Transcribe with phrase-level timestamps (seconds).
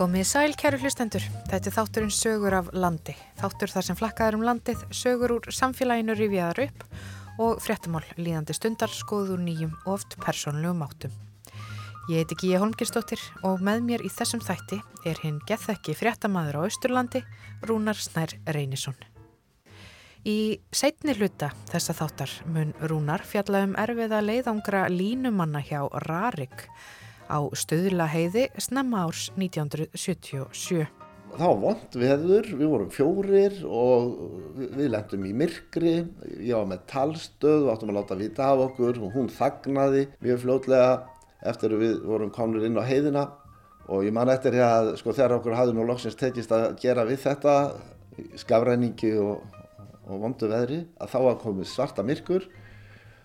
[0.00, 1.20] Komið sæl, kæru hlustendur.
[1.50, 3.12] Þetta er þátturinn sögur af landi.
[3.36, 6.86] Þáttur þar sem flakkaður um landið, sögur úr samfélaginu rifjaðar upp
[7.44, 11.12] og fréttamál líðandi stundar skoður nýjum og oft persónlegum áttum.
[12.08, 16.64] Ég heiti Gíja Holmgirsdóttir og með mér í þessum þætti er hinn gethekki fréttamaður á
[16.64, 17.20] Austurlandi,
[17.68, 18.96] Rúnar Snær Reynisson.
[20.24, 26.70] Í setni hluta þessa þáttar mun Rúnar fjalla um erfiða leiðangra línumanna hjá Rarik
[27.30, 30.88] á stöðla heiði snemma árs 1977.
[31.30, 34.08] Það var vond veður, við vorum fjórir og
[34.58, 35.92] við lendum í myrkri,
[36.42, 40.42] ég var með talstöð og áttum að láta vita af okkur og hún þagnaði mjög
[40.42, 40.90] fljótlega
[41.46, 43.28] eftir að við vorum komnir inn á heiðina
[43.90, 47.22] og ég man eftir að sko þegar okkur hafði nú loksins tekist að gera við
[47.24, 47.54] þetta
[48.38, 49.46] skafræningi og,
[50.10, 52.46] og vondu veðri að þá var komið svarta myrkur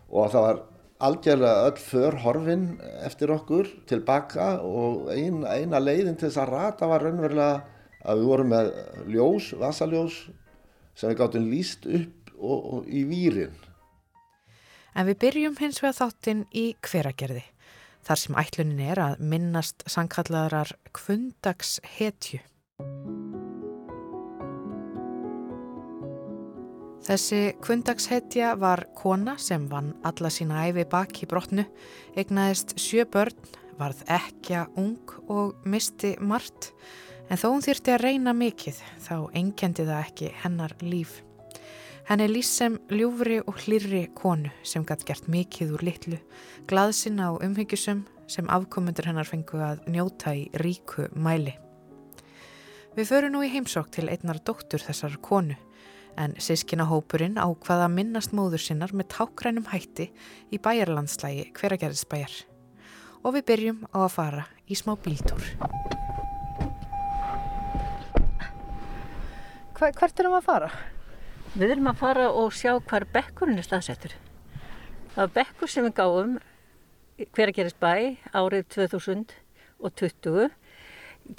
[0.09, 0.63] og það var
[0.99, 6.87] algjörlega öll för horfin eftir okkur tilbaka og ein, eina leiðin til þess að rata
[6.87, 7.63] var raunverulega
[8.05, 8.71] að við vorum með
[9.11, 10.19] ljós, vasaljós
[10.95, 13.55] sem við gáttum líst upp og, og í výrin.
[14.95, 17.43] En við byrjum hins vegar þáttinn í hveragerði
[18.05, 21.79] þar sem ætlunin er að minnast sangkallarar kvundags
[27.05, 31.67] Þessi kvundagshetja var kona sem vann alla sína æfi baki brotnu,
[32.17, 33.35] egnaðist sjö börn,
[33.77, 36.71] varð ekja ung og misti margt,
[37.29, 41.19] en þó hún þýrti að reyna mikið þá engendi það ekki hennar líf.
[42.09, 46.19] Henni lýs sem ljúfri og hlýrri konu sem gætt gert mikið úr litlu,
[46.65, 51.53] glaðsina og umhyggjusum sem afkomundur hennar fengu að njóta í ríku mæli.
[52.97, 55.57] Við förum nú í heimsók til einnar dóttur þessar konu,
[56.19, 60.09] en sískinahópurinn á hvaða minnast móður sinnar með tákrænum hætti
[60.53, 62.35] í bæjarlandslægi hveragerðisbæjar.
[63.25, 65.43] Og við byrjum á að fara í smá bíltúr.
[69.75, 70.69] Hva, hvert erum við að fara?
[71.55, 74.13] Við erum að fara og sjá hvar bekkurinn er staðsettur.
[75.15, 76.37] Það var bekkur sem við gáum
[77.35, 77.91] hveragerðisbæ
[78.35, 80.49] árið 2020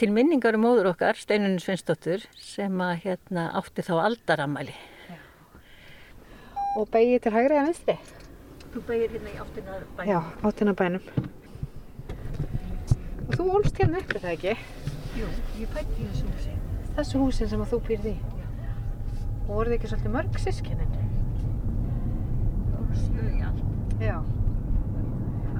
[0.00, 4.74] til minningar um móður okkar, Steinunni Svinsdóttur, sem að hérna átti þá aldaramæli.
[6.76, 7.96] Og begið til hægri eða vinstri?
[8.74, 10.10] Þú begir hérna í áttina bænum.
[10.10, 10.18] Já,
[10.50, 11.04] áttina bænum.
[13.26, 14.52] Og þú ólst hérna uppi það ekki?
[15.16, 15.26] Jú,
[15.62, 16.52] ég pætti í þessu húsi.
[16.98, 18.18] Þessu húsin sem að þú býrði í?
[19.46, 20.92] Og voruð þið ekki svolítið mörg sískinin?
[22.76, 23.62] Og sjö í allt.
[24.02, 24.18] Já.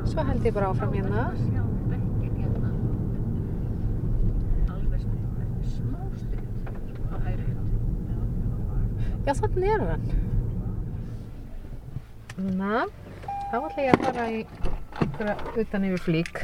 [0.06, 1.24] Svo held ég bara áfram hérna.
[1.40, 2.68] Sjá bekkin hérna.
[4.76, 5.00] Alveg
[5.72, 6.52] smá stund
[7.08, 7.72] á hægri hönd.
[9.26, 10.02] Já, þannig er hann.
[12.54, 12.84] Na,
[13.50, 14.36] þá ætla ég að fara í
[15.00, 16.38] einhverja utan yfir flík.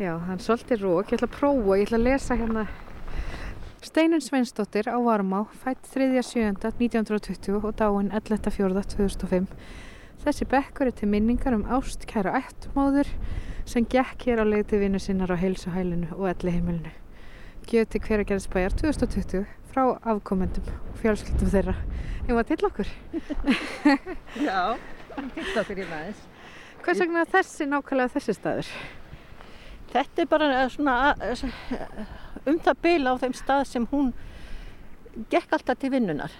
[0.00, 1.12] Já, það er svolítið rók.
[1.12, 2.64] Ég ætla að prófa, ég ætla að lesa hérna
[3.84, 9.52] Steinun Sveinsdóttir á Varmá, fætt 3.7.1920 og dáin 11.4.2005.
[10.24, 13.08] Þessi bekkur er til minningar um ástkæra ættmóður
[13.68, 16.92] sem gekk hér á leið til vinnu sinnar á heilsuhælinu og elli heimilinu.
[17.66, 21.74] Gjöð til hveragerðsbæjar 2020 frá afkomendum og fjölskyldum þeirra.
[22.28, 22.90] Ég var til okkur.
[24.48, 24.60] Já,
[25.34, 26.22] til okkur í maður.
[26.86, 28.70] Hvers vegna þessi nákvæmlega þessi staður?
[29.92, 31.46] Þetta er bara svona að-
[32.46, 34.12] um það bil á þeim stað sem hún
[35.32, 36.34] gekk alltaf til vinnunar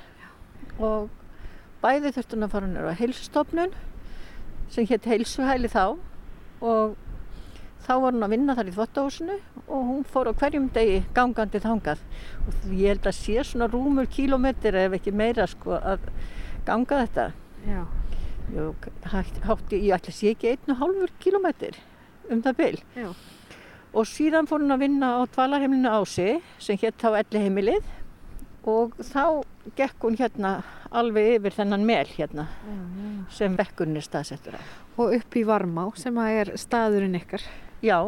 [0.79, 1.09] og
[1.83, 3.75] bæði þurfti hún að fara nýra á heilsustofnun
[4.73, 5.83] sem hétt heilsuhæli þá
[6.65, 6.97] og
[7.87, 11.61] þá var hún að vinna þar í þvottahúsinu og hún fór á hverjum degi gangandi
[11.63, 12.03] þangað
[12.47, 16.09] og ég held að sé svona rúmur kílómetri ef ekki meira sko að
[16.67, 17.29] ganga þetta
[17.67, 17.83] Já.
[19.11, 21.73] Hætti, hátti, ég ætla að sé ekki einn og hálfur kílómetri
[22.31, 23.09] um það bil Já.
[23.93, 26.29] og síðan fór hún að vinna á dvalarheimilinu Ási
[26.63, 27.95] sem hétt þá elli heimilið
[28.67, 29.43] og þá
[29.79, 30.53] gekk hún hérna
[30.91, 32.47] alveg yfir þennan mel hérna
[33.33, 34.61] sem bekkurinn er staðsettur á.
[34.99, 37.45] Og upp í Varmá sem að er staðurinn ykkar.
[37.85, 37.99] Já,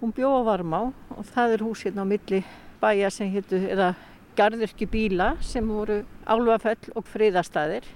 [0.00, 0.80] hún bjó á Varmá
[1.14, 2.42] og það er hús hérna á milli
[2.82, 3.94] bæja sem héttu, eða
[4.36, 7.86] garðurki bíla sem voru álfafell og friðastæðir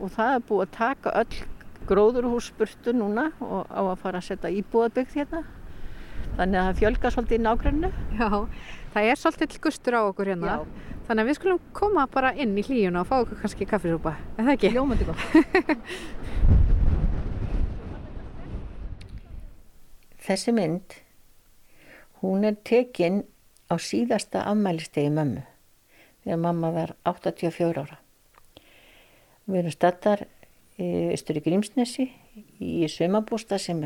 [0.00, 1.44] og það er búið að taka öll
[1.86, 5.44] gróðurhúsburtu núna og á að fara að setja íbúðabyggt hérna.
[6.36, 7.90] Þannig að það fjölga svolítið í nágrunnu.
[8.18, 8.28] Já,
[8.94, 10.56] það er svolítið gustur á okkur hérna.
[10.56, 10.95] Já.
[11.06, 14.12] Þannig að við skulum koma bara inn í hlíjuna og fá okkur kannski kaffisúpa.
[14.34, 14.74] Er það ekki?
[14.74, 15.22] Ljómandi gott.
[20.26, 20.88] Þessi mynd,
[22.22, 23.22] hún er tekin
[23.70, 25.42] á síðasta afmælistegi mömmu
[26.24, 28.00] þegar mamma var 84 ára.
[29.46, 30.26] Við erum stattar
[30.76, 32.08] ystur í Grímsnesi
[32.58, 33.78] í sömabústa sem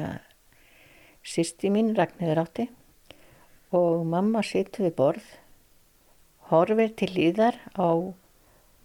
[1.20, 2.66] sýsti mín Ragnhildur átti
[3.76, 5.26] og mamma situr við borð,
[6.50, 7.88] horfir til líðar á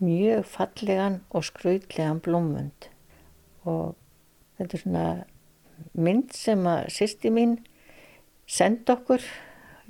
[0.04, 2.90] mjög fallegan og skröðlegan blómvönd.
[3.66, 3.96] Og
[4.58, 5.06] þetta er svona
[5.98, 7.58] mynd sem að sýsti mín
[8.48, 9.24] senda okkur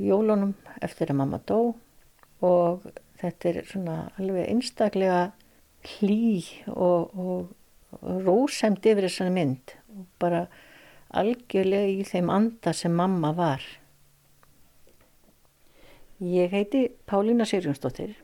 [0.02, 1.76] jólunum eftir að mamma dó.
[2.46, 2.86] Og
[3.22, 5.22] þetta er svona alveg einstaklega
[5.96, 9.76] hlý og, og rósemt yfir þessari mynd.
[9.96, 10.46] Og bara
[11.16, 13.64] algjörlega í þeim anda sem mamma var.
[16.18, 18.16] Ég heiti Pálína Sirjónsdóttir.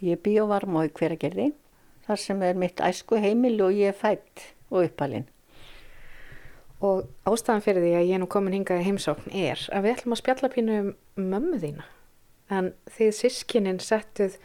[0.00, 1.46] Ég bý á Varmá í hveragerði
[2.04, 5.24] þar sem er mitt æsku heimil og ég er fætt og uppalinn.
[6.84, 9.94] Og ástæðan fyrir því að ég er nú komin hingað í heimsókn er að við
[9.94, 10.90] ætlum að spjalla pínu um
[11.32, 11.86] mömmu þína.
[12.52, 14.36] En þið sískininn settuð,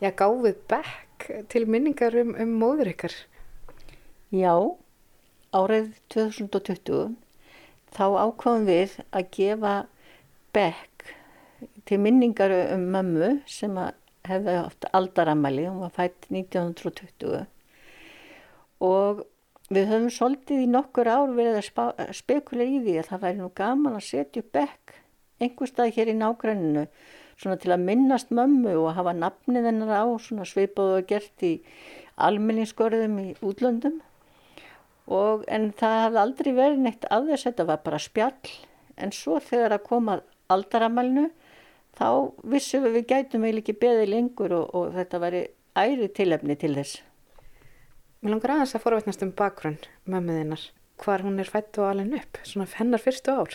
[0.00, 3.18] já gáfið bekk til minningar um, um móður ykkar.
[4.32, 4.56] Já,
[5.52, 7.12] árið 2020
[7.92, 9.74] þá ákváðum við að gefa
[10.56, 10.91] bekk
[11.88, 13.76] til minningar um mömmu sem
[14.28, 17.46] hefði haft aldaramæli, hún var fætt 1920
[18.82, 19.24] og
[19.72, 23.50] við höfum svolítið í nokkur ár verið að spekula í því að það væri nú
[23.54, 24.94] gaman að setja upp bekk
[25.42, 26.86] einhver stað hér í nágranninu
[27.42, 31.52] svona til að minnast mömmu og hafa nafnið hennar á svona sveipaðu og gert í
[32.22, 34.00] almenningsgörðum í útlöndum.
[35.10, 38.52] Og en það hafði aldrei verið neitt af þess þetta var bara spjall.
[38.96, 40.18] En svo þegar að koma
[40.52, 41.30] aldaramælnu
[42.02, 45.42] þá vissum við við gætum við ekki beðið lengur og, og þetta væri
[45.78, 47.02] æri tilefni til þess.
[48.22, 49.78] Mér langar aðeins að forvetnast um bakgrunn
[50.10, 50.64] mömmuðinnar,
[51.02, 53.54] hvar hún er fætt og alveg upp, svona hennar fyrstu ár?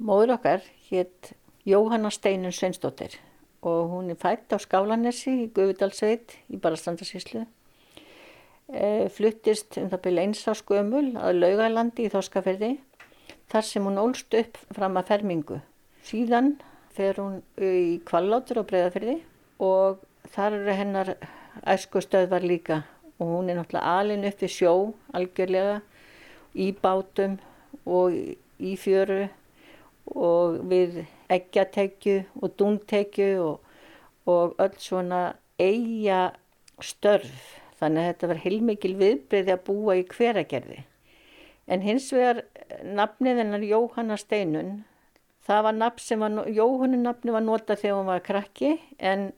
[0.00, 1.32] Móður okkar hétt
[1.68, 3.16] Jóhanna Steinun Sveinsdóttir
[3.64, 7.44] og hún er fætt á Skálanessi í Guðvidalsveit í Barastandarsíslu
[8.72, 12.74] e, fluttist um það byrja eins á skömmul að laugalandi í Þorskaferði
[13.52, 15.60] þar sem hún ólst upp fram að fermingu.
[16.06, 16.54] Síðan
[16.96, 19.20] fer hún í kvallátur á Breiðaferði
[19.62, 20.00] og
[20.34, 21.12] þar eru hennar
[21.68, 22.82] æsku stöðvar líka
[23.20, 24.74] og hún er náttúrulega alin upp við sjó
[25.16, 25.80] algjörlega
[26.54, 27.38] í bátum
[27.84, 29.28] og í fjöru
[30.10, 33.60] og við eggjatekju og dungtekju og,
[34.26, 35.22] og öll svona
[35.60, 36.30] eiga
[36.82, 40.84] störf þannig að þetta var heilmikil viðbreyði að búa í hveragerði.
[41.70, 42.42] En hins vegar
[42.84, 44.72] nafnið hennar Jóhanna Steinun,
[45.46, 49.30] það var nafn sem var, Jóhannu nafni var notað þegar hún var krakki en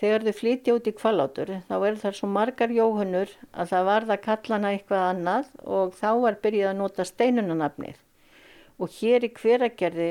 [0.00, 4.16] þegar þau flytja út í kvalátur þá er það svo margar Jóhannur að það varða
[4.16, 7.98] að kalla hana eitthvað annað og þá var byrjað að nota Steinunanafnið.
[8.80, 10.10] Og hér í hveragerði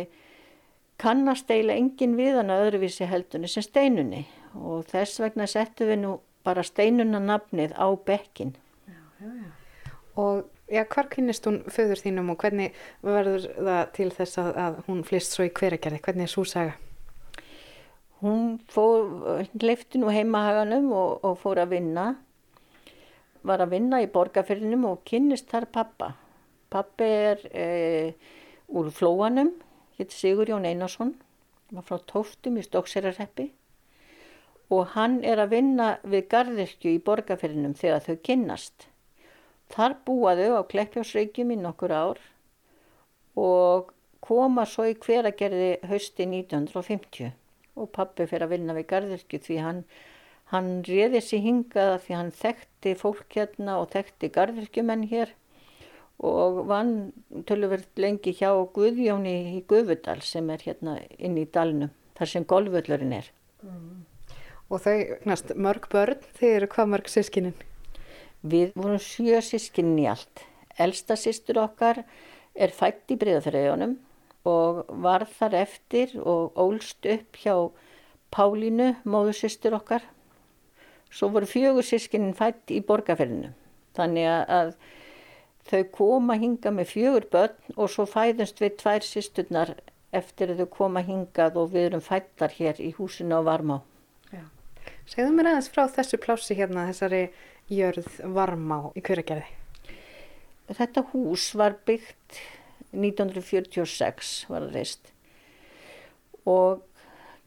[1.02, 4.26] kannast eiginlega engin við hana öðruvísi heldunni sem Steinunni
[4.60, 6.16] og þess vegna settu við nú
[6.46, 8.56] bara steinuna nafnið á bekkin.
[8.88, 9.92] Já, já, já.
[10.20, 14.80] Og já, hvar kynist hún föður þínum og hvernig verður það til þess að, að
[14.88, 16.02] hún flist svo í hveragerði?
[16.06, 16.78] Hvernig er svo saga?
[18.20, 22.08] Hún fór, leifti nú heimahaganum og, og fór að vinna.
[23.48, 26.12] Var að vinna í borgarferðinum og kynist þar pappa.
[26.70, 27.68] Pappi er e,
[28.76, 29.54] úr flóanum,
[29.98, 31.16] hitt Sigur Jón Einarsson,
[31.72, 33.48] var frá Tóftum í Stókserarreppi
[34.70, 38.86] og hann er að vinna við gardirkju í borgarferðinum þegar þau kynnast.
[39.70, 42.22] Þar búa þau á Kleppjársreikjum í nokkur ár
[43.40, 43.92] og
[44.26, 47.32] koma svo í hveragerði hausti 1950
[47.80, 49.84] og pappi fyrir að vinna við gardirkju því hann,
[50.52, 55.36] hann réði sér hingaða því hann þekkti fólk hérna og þekkti gardirkjumenn hér
[56.20, 56.94] og vann
[57.48, 63.16] tölverð lengi hjá Guðjóni í Guðvudal sem er hérna inn í dalnum þar sem golvöllurinn
[63.16, 63.30] er.
[63.64, 64.04] Mm.
[64.70, 67.56] Og þau, næst, mörg börn, þeir eru hvað mörg sískinin?
[68.42, 70.46] Við vorum sjö sískinin í allt.
[70.80, 72.04] Elsta sístur okkar
[72.56, 73.98] er fætt í breyðafræðunum
[74.48, 77.56] og var þar eftir og ólst upp hjá
[78.30, 80.04] Pálínu, móðursýstur okkar.
[81.10, 83.50] Svo voru fjögur sískinin fætt í borgarferðinu.
[83.98, 84.76] Þannig að
[85.70, 89.74] þau koma hinga með fjögur börn og svo fæðumst við tvær sísturnar
[90.16, 93.82] eftir að þau koma hingað og við erum fættar hér í húsinu á Varmá.
[95.10, 97.24] Segðu mér aðeins frá þessu plási hérna, þessari
[97.70, 99.48] jörð varmá í hverjargerði.
[100.70, 102.42] Þetta hús var byggt
[102.94, 105.14] 1946 var það reist
[106.50, 106.86] og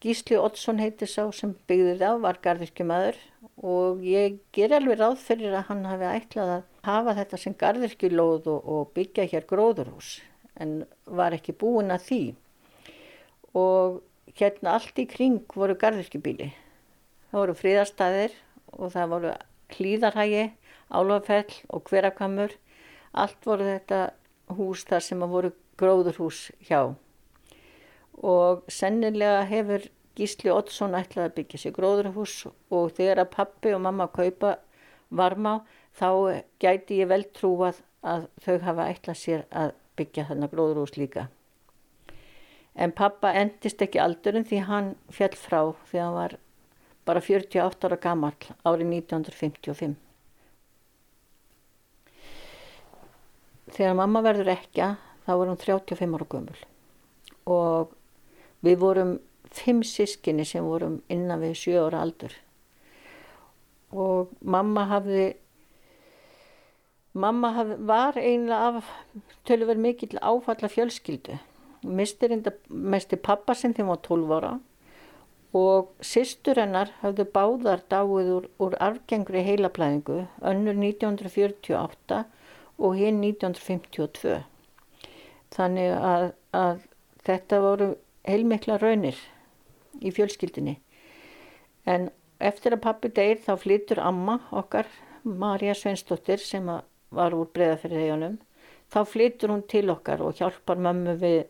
[0.03, 3.19] Gísli Oddsson heiti sá sem byggði það var gardirkjumæður
[3.63, 8.49] og ég ger alveg ráð fyrir að hann hafi ætlað að hafa þetta sem gardirkjulóð
[8.51, 10.17] og, og byggja hér gróðurhús
[10.63, 12.23] en var ekki búin að því.
[13.59, 14.03] Og
[14.39, 16.51] hérna allt í kring voru gardirkjubíli
[17.31, 18.37] það voru fríðarstaðir
[18.73, 19.35] og það voru
[19.77, 20.51] Hlýðarhægi,
[20.93, 22.55] Álafell og Hverakamur.
[23.13, 24.03] Allt voru þetta
[24.57, 26.95] hús þar sem að voru gróðurhús hjá.
[28.23, 33.81] Og sennilega hefur Gísli Oddsson ætlaði að byggja sér gróðurhús og þegar að pappi og
[33.87, 34.59] mamma kaupa
[35.09, 35.61] varma
[35.97, 41.29] þá gæti ég vel trúað að þau hafa ætlað sér að byggja þarna gróðurhús líka.
[42.75, 46.37] En pappa endist ekki aldurinn því hann fjall frá því hann var
[47.07, 49.97] bara 48 ára gammal árið 1955.
[53.73, 54.93] Þegar mamma verður ekki
[55.27, 56.63] þá hún 35 ára gömul.
[57.49, 57.93] Og
[58.63, 59.13] við vorum
[59.53, 62.35] fimm sískinni sem vorum innan við 7 ára aldur.
[63.93, 65.33] Og mamma hafði
[67.13, 68.93] mamma hafði, var einlega af
[69.49, 71.37] tölver mikill áfalla fjölskyldu
[71.83, 74.53] mistir pappa sinn þegar hún var 12 ára
[75.57, 82.23] og sýstur hennar hafði báðar dáið úr, úr arfgengri heilaplæðingu önnur 1948
[82.79, 84.39] og hinn 1952
[85.53, 86.25] þannig að,
[86.57, 86.81] að
[87.27, 87.91] þetta voru
[88.25, 89.19] heilmikla raunir
[90.01, 90.79] í fjölskyldinni
[91.85, 92.09] en
[92.41, 94.89] eftir að pappi deyr þá flytur amma okkar
[95.23, 96.65] Marja Sveinsdóttir sem
[97.13, 98.41] var úr breðafyrðegjunum
[98.93, 101.45] þá flytur hún til okkar og hjálpar mömmu við,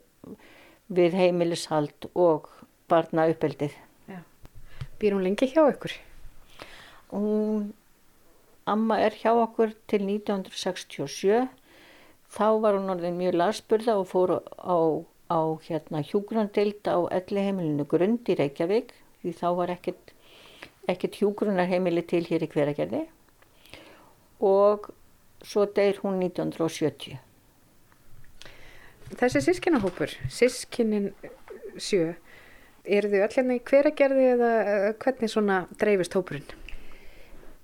[0.91, 2.51] við heimilishald og
[2.91, 3.79] barna uppeldið
[5.03, 5.97] Býr hún lengi hjá ykkur?
[7.11, 7.73] Hún
[8.71, 11.49] amma er hjá okkur til 1967
[12.33, 17.87] þá var hún orðin mjög lasburða og fór á á hérna hjúgrunardild á elli heimilinu
[17.89, 18.93] Grund í Reykjavík
[19.23, 20.13] því þá var ekkert,
[20.91, 23.05] ekkert hjúgrunarheimili til hér í hveragerði
[24.43, 24.91] og
[25.47, 27.19] svo deyr hún 1970.
[29.13, 31.11] Þessi sískinahópur, sískinin
[31.77, 32.15] sjö,
[32.85, 34.51] eru þau allir hérna í hveragerði eða
[35.03, 36.47] hvernig svona dreifist hópurinn?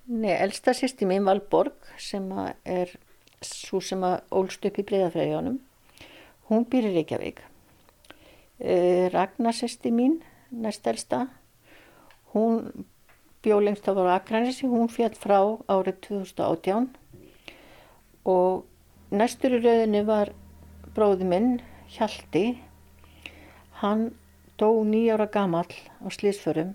[0.08, 2.25] Nei, elsta sýsti mín Valborg sem
[2.64, 2.94] er
[3.44, 5.58] svo sem að ólst upp í breyðafræðjónum,
[6.48, 7.42] hún býr í Reykjavík.
[8.58, 10.18] Eh, Ragnarsesti mín,
[10.50, 11.26] næstelsta,
[12.32, 12.87] hún
[13.44, 15.38] bjó lengst á voru Akranissi, hún fjall frá
[15.70, 16.88] árið 2018
[18.26, 18.64] og
[19.14, 20.32] næstur í rauðinni var
[20.96, 21.52] bróði minn,
[21.88, 22.58] Hjalti,
[23.80, 24.10] hann
[24.59, 25.73] dó nýjára gamall
[26.03, 26.75] á slísförum.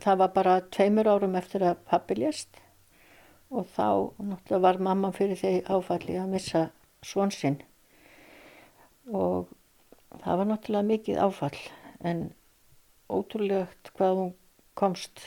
[0.00, 2.64] Það var bara tveimur árum eftir að pappi lést
[3.54, 6.62] og þá var mamma fyrir því áfalli að missa
[7.04, 7.60] svonsinn
[9.12, 9.52] og
[10.22, 11.60] það var náttúrulega mikið áfall
[12.10, 12.24] en
[13.12, 14.32] ótrúlegt hvað hún
[14.78, 15.26] komst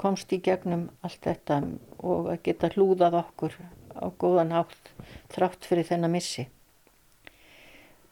[0.00, 1.60] komst í gegnum allt þetta
[2.00, 3.58] og að geta hlúðað okkur
[3.94, 4.90] á góðan hátt
[5.34, 6.48] þrátt fyrir þennan missi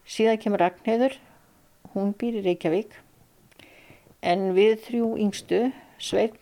[0.04, 1.16] síðan kemur Ragnheður
[1.94, 2.94] hún býr í Reykjavík.
[4.20, 5.60] En við þrjú yngstu
[6.00, 6.36] Svein,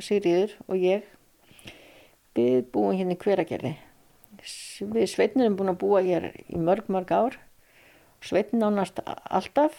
[0.00, 1.04] Sigriður og ég
[2.36, 3.74] við búum hérna í hveragerði.
[4.92, 7.38] Við Sveinnir erum búin að búa hér í mörg mörg ár.
[8.24, 9.78] Sveitn nánast alltaf.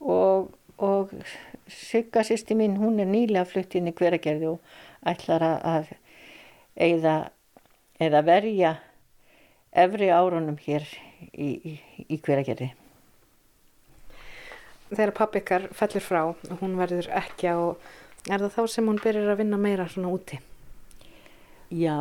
[0.00, 1.12] Og, og
[1.70, 4.74] Sigga sýsti mín hún er nýlega flutt inn í hveragerði og
[5.08, 5.94] ætlar að
[6.74, 7.16] eða,
[8.02, 8.74] eða verja
[9.72, 10.86] efri árunum hér
[11.32, 11.76] í, í,
[12.08, 12.74] í hveragerði.
[14.90, 17.58] Þegar pappikar fellur frá og hún verður ekki á,
[18.28, 20.40] er það þá sem hún byrjar að vinna meira svona úti?
[21.72, 21.98] Já,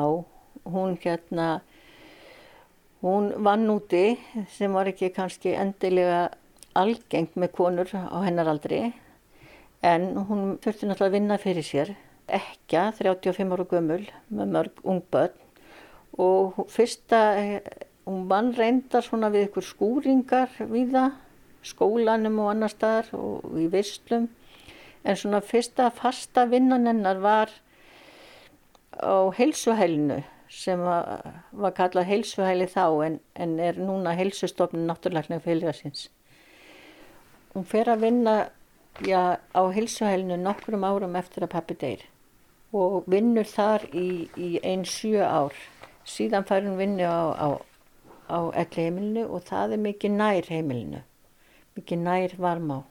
[0.68, 1.62] hún hérna
[3.04, 4.16] Hún vann úti
[4.56, 6.30] sem var ekki kannski endilega
[6.80, 8.78] algengt með konur á hennar aldri
[9.84, 11.92] en hún þurfti náttúrulega að vinna fyrir sér.
[12.32, 15.36] Ekja, 35 ára gömul með mörg ungböld
[16.16, 17.20] og fyrsta,
[18.08, 21.20] hún vann reyndar svona við ykkur skúringar við það,
[21.64, 24.30] skólanum og annar staðar og í visslum
[25.04, 27.52] en svona fyrsta fasta vinnan hennar var
[29.00, 30.22] á heilsuhælinu
[30.54, 36.10] sem var, var kallað heilsuhæli þá en, en er núna heilsustofnun náttúrulega fylgjarsins.
[37.54, 38.36] Hún fer að vinna
[39.02, 42.04] já, á heilsuhælinu nokkrum árum eftir að pappi deyr
[42.74, 45.54] og vinnur þar í, í einn sjö ár.
[46.10, 47.48] Síðan fær hún vinnu á, á,
[48.30, 51.04] á elli heimilinu og það er mikið nær heimilinu,
[51.78, 52.82] mikið nær varmá.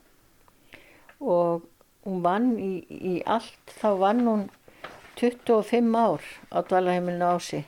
[1.19, 1.63] Og
[2.03, 4.43] hún vann í, í allt, þá vann hún
[5.19, 7.63] 25 ár á dvalarheimilinu ási.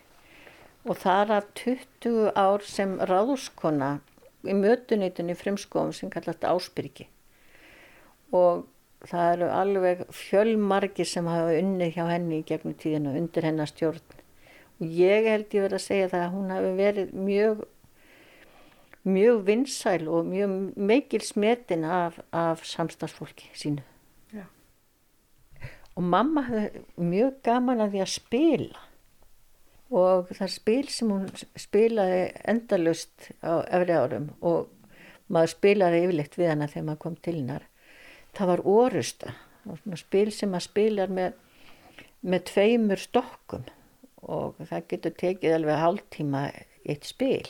[0.85, 3.99] Og þar af 20 ár sem ráðskona
[4.45, 7.07] í mötuneytunni frimskóum sem kallast Ásbyrgi.
[8.35, 8.65] Og
[9.05, 14.03] það eru alveg fjölmargi sem hafa unni hjá henni í gegnum tíðina undir hennar stjórn.
[14.81, 17.63] Og ég held ég verið að segja það að hún hafi verið mjög
[19.05, 23.83] mjög vinsæl og mjög meikil smetin af, af samstagsfólki sínu.
[25.95, 28.81] Og mamma hafði mjög gaman að því að spila.
[29.95, 34.65] Og það spil sem hún spilaði endalust á efri árum og
[35.31, 37.67] maður spilaði yfirleitt við hana þegar maður kom til hennar
[38.35, 39.33] það var orusta
[39.97, 41.37] spil sem maður spilar með,
[42.25, 43.65] með tveimur stokkum
[44.25, 46.43] og það getur tekið alveg hálftíma
[46.85, 47.47] eitt spil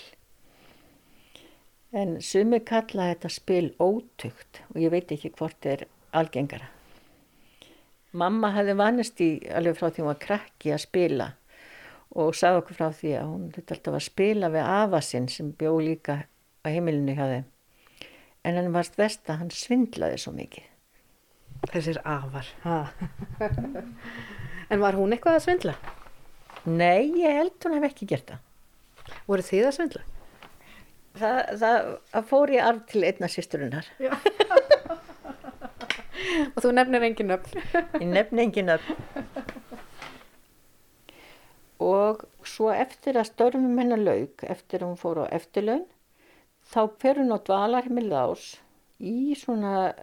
[1.96, 5.86] en sumi kalla þetta spil ótugt og ég veit ekki hvort er
[6.16, 6.68] algengara.
[8.16, 11.32] Mamma hefði vanist í alveg frá því hún var krakki að spila
[12.16, 15.52] og sagði okkur frá því að hún þetta alltaf að spila við afa sinn sem
[15.60, 16.22] bjó líka
[16.64, 17.50] á heimilinu hjá þeim.
[18.46, 20.72] En hann varst verst að hann svindlaði svo mikið.
[21.72, 22.48] Þessir afar
[24.72, 25.76] En var hún eitthvað að svindla?
[26.66, 28.44] Nei, ég held hún hef ekki gert það.
[29.30, 30.04] Voru þið að svindla?
[31.16, 33.88] Það, það, það fór ég arf til einna sýsturinnar
[36.56, 37.60] Og þú nefnir engin nöfn.
[38.02, 38.96] Ég nefnir engin nöfn.
[41.86, 45.86] Og svo eftir að störfum hennar laug eftir að hún fór á eftirlaun
[46.72, 48.46] þá fer hún á dvalarheimil ás
[49.00, 49.94] í svona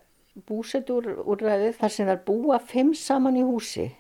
[0.49, 3.90] búsetúrúræði þar sem er búa fimm saman í húsi.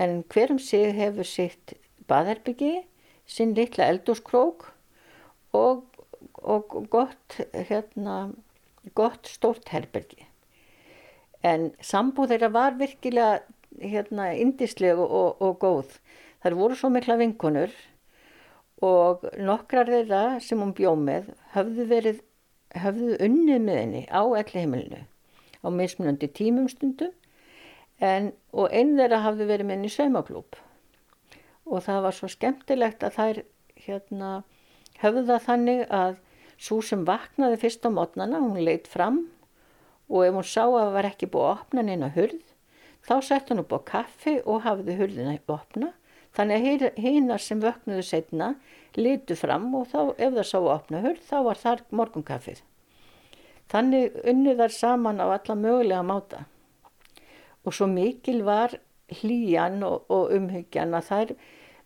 [0.00, 1.74] En hverjum sig hefur sitt
[2.08, 2.82] baðherbyggi,
[3.28, 4.70] sinn litla eldurskrók
[5.56, 5.84] og,
[6.42, 8.32] og gott, hérna,
[8.98, 10.26] gott stórt herbyggi.
[11.42, 13.40] En sambúð þeirra var virkilega
[13.80, 15.96] hérna, indisleg og, og góð.
[16.42, 17.72] Það voru svo mikla vinkonur
[18.82, 22.20] og nokkrar þeirra sem hún bjóð með höfðu verið,
[22.82, 25.02] höfðu unnið með henni á elli heimilinu
[25.62, 27.12] á mismunandi tímum stundum
[28.02, 30.58] en, og einn þeirra hafði verið með henni í saumaklúp
[31.70, 33.42] og það var svo skemmtilegt að þær
[33.86, 34.30] hérna,
[35.02, 36.18] höfðu það þannig að
[36.62, 39.24] svo sem vaknaði fyrst á mótnana, hún leitt fram
[40.08, 42.54] og ef hún sá að það var ekki búið að opna neina hurð
[43.02, 45.92] þá sett hún upp á kaffi og hafði hurðina opna
[46.32, 48.54] Þannig að hinnar sem vöknuðu setna
[48.96, 52.62] litu fram og þá ef það sá að opna hurð þá var þar morgunkaffið.
[53.72, 56.44] Þannig unnu þar saman á alla mögulega máta.
[57.68, 58.78] Og svo mikil var
[59.12, 61.34] hlýjan og, og umhyggjan að þær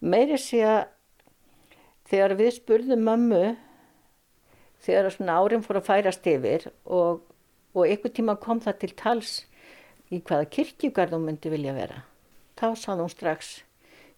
[0.00, 0.84] meiri sé að
[2.10, 3.44] þegar við spurðum mömmu
[4.86, 7.22] þegar svona árin fór að færast yfir og,
[7.74, 9.36] og einhver tíma kom það til tals
[10.12, 12.04] í hvaða kirkjugarðum myndi vilja vera.
[12.56, 13.56] Þá sað hún strax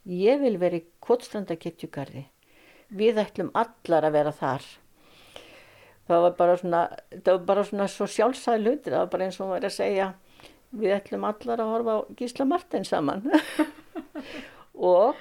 [0.09, 2.25] ég vil vera í Kotstrandakirkjugarði
[2.97, 4.69] við ætlum allar að vera þar
[6.09, 9.41] það var bara svona það var bara svona svo sjálfsæði hlutir það var bara eins
[9.41, 10.07] og maður er að segja
[10.79, 13.27] við ætlum allar að horfa á Gísla Martin saman
[14.93, 15.21] og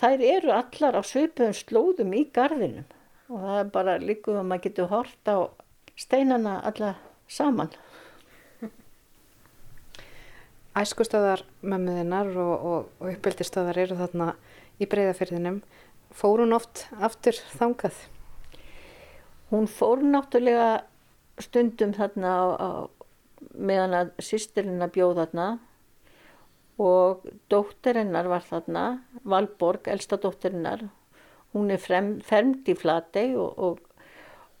[0.00, 2.86] þær eru allar á sveipuðum slóðum í gardinum
[3.30, 5.36] og það er bara líkuð að maður getur hort á
[5.98, 6.98] steinana allar
[7.30, 7.70] saman
[10.82, 14.32] Æskustöðar mömmuðinnar og, og, og uppeldistöðar eru þarna
[14.82, 15.60] í breyðafyrðinum.
[16.14, 17.94] Fór hún oft aftur þangað?
[19.52, 20.84] Hún fór náttúrulega
[21.42, 22.68] stundum þarna á, á,
[23.54, 25.46] meðan að sýstirinn að bjóða þarna
[26.80, 28.84] og dóttirinnar var þarna,
[29.22, 30.88] Valborg, elsta dóttirinnar.
[31.54, 33.78] Hún er frem, fermd í flatei og, og,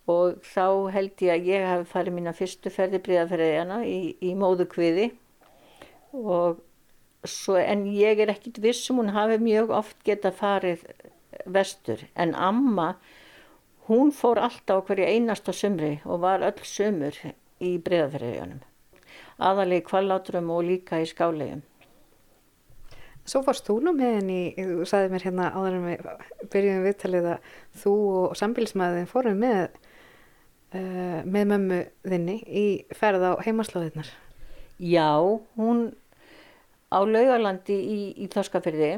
[0.06, 5.08] og þá held ég að ég hef farið mína fyrstu ferði breyðafyrðina í, í móðukviði
[6.14, 6.62] og
[7.26, 10.84] svo en ég er ekkit vissum hún hafi mjög oft geta farið
[11.50, 12.04] vestur.
[12.14, 12.92] En amma
[13.88, 17.18] hún fór alltaf hverju einasta sumri og var öll sumur
[17.58, 18.62] í breyðafræðunum
[19.42, 21.62] aðalegi kvalláturum og líka í skálegum
[23.24, 26.08] Svo varst þú nú með henni, þú sagði mér hérna áður en við
[26.52, 29.78] byrjum viðtalið að þú og sambilsmaðin fórum með,
[30.76, 34.10] uh, með mömmu þinni í ferð á heimaslóðinnar.
[34.76, 35.16] Já,
[35.56, 35.86] hún
[36.92, 38.92] á laugalandi í, í Þorskafyrði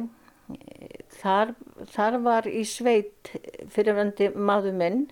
[1.21, 1.55] þar,
[1.93, 3.33] þar var í sveit
[3.73, 5.03] fyrirvöndi maður minn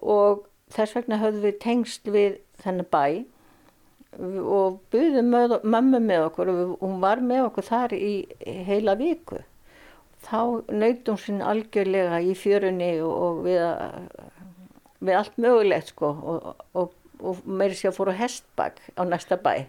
[0.00, 3.04] og þess vegna höfðum við tengst við þennan bæ
[4.18, 8.12] og buðum mömmu með okkur og hún var með okkur þar í
[8.68, 9.40] heila viku.
[10.24, 13.64] Þá nautum sín algjörlega í fjörunni og, við,
[15.04, 19.66] við allt mögulegt sko og, og, og meiri sér fór á hestbakk á næsta bæ.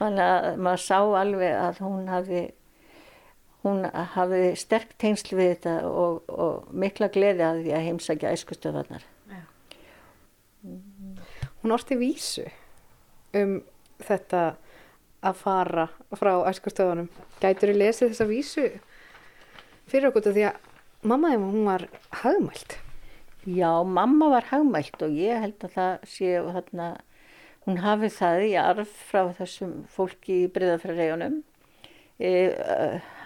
[0.00, 2.42] Þannig að maður sá alveg að hún hafi
[3.62, 9.06] hún hafi sterk tengsl við þetta og, og mikla gleði að því að heimsækja æskustöðarnar
[11.62, 12.44] Hún orti vísu
[13.38, 13.54] um
[14.02, 14.42] þetta
[15.22, 15.86] að fara
[16.18, 17.10] frá æskustöðunum.
[17.42, 18.66] Gætur þú lesið þessa vísu
[19.90, 20.66] fyrir okkur því að
[21.06, 21.86] mamma þeim hún var
[22.22, 22.76] hagmælt?
[23.46, 26.90] Já, mamma var hagmælt og ég held að það sé þarna
[27.66, 31.42] hún hafi það í arf frá þessum fólki í breyðafræðiðunum
[32.22, 32.54] E,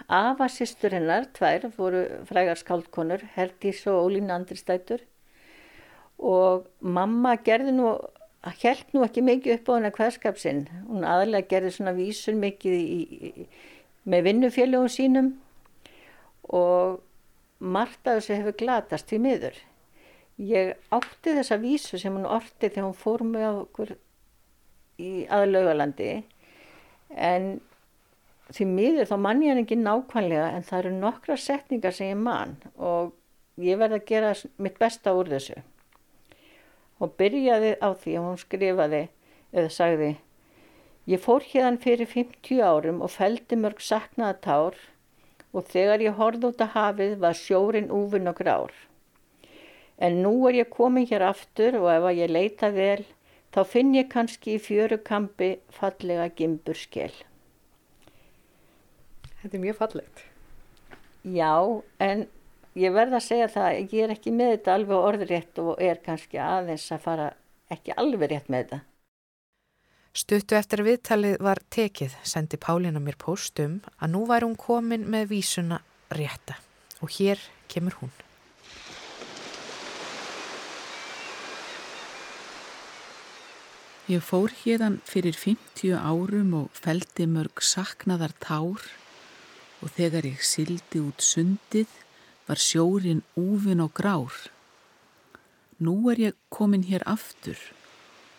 [0.07, 5.03] Afasýsturinnar, tvær, voru frægar skáldkonur, Herdís og Ólín Andristætur
[6.17, 7.91] og mamma gerði nú,
[8.61, 10.63] held nú ekki mikið upp á hennar hverskapsinn.
[10.87, 13.47] Hún aðalega gerði svona vísun mikið í, í,
[14.07, 15.31] með vinnufélögum sínum
[16.53, 17.01] og
[17.59, 19.57] margt af þessu hefur glatast í miður.
[20.37, 23.95] Ég átti þessa vísu sem hún orti þegar hún fór með okkur
[25.01, 26.11] í aðlaugalandi
[27.13, 27.47] en
[28.53, 32.21] því miður þá mann ég hann ekki nákvæmlega en það eru nokkra setningar sem ég
[32.21, 33.15] man og
[33.61, 34.31] ég verði að gera
[34.61, 35.57] mitt besta úr þessu
[36.99, 39.03] og byrjaði á því að hún skrifaði
[39.53, 40.11] eða sagði
[41.13, 44.81] ég fór hérna fyrir 50 árum og feldi mörg saknaða tár
[45.53, 48.75] og þegar ég horfði út að hafið var sjórin úfinn og grár
[49.97, 53.05] en nú er ég komin hér aftur og ef ég leita vel
[53.55, 57.15] þá finn ég kannski í fjörukampi fallega gimbur skell
[59.37, 60.21] Þetta er mjög fallegt.
[61.23, 61.53] Já,
[62.03, 62.25] en
[62.77, 66.39] ég verða að segja það, ég er ekki með þetta alveg orðrétt og er kannski
[66.41, 67.31] aðeins að fara
[67.73, 68.79] ekki alveg rétt með þetta.
[70.17, 75.27] Stuttu eftir viðtalið var tekið, sendi Pálina mér postum að nú væri hún komin með
[75.35, 75.81] vísuna
[76.13, 76.57] rétta
[77.01, 78.13] og hér kemur hún.
[84.07, 88.85] Ég fór hérdan fyrir 50 árum og feldi mörg saknaðar tár
[89.83, 91.91] og þegar ég sildi út sundið
[92.47, 94.33] var sjórin úfin og grár.
[95.79, 97.59] Nú er ég komin hér aftur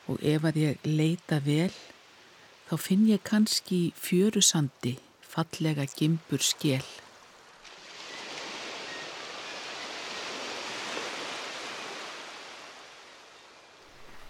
[0.09, 1.75] og ef að ég leita vel
[2.69, 6.89] þá finn ég kannski fjörusandi fallega gimbur skell.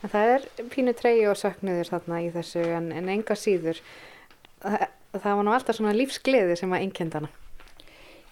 [0.09, 3.81] Það er pínu treyju og söknuður þarna í þessu en, en enga síður.
[4.63, 4.87] Það,
[5.17, 7.31] það var nú alltaf svona lífsgleði sem var einkendana.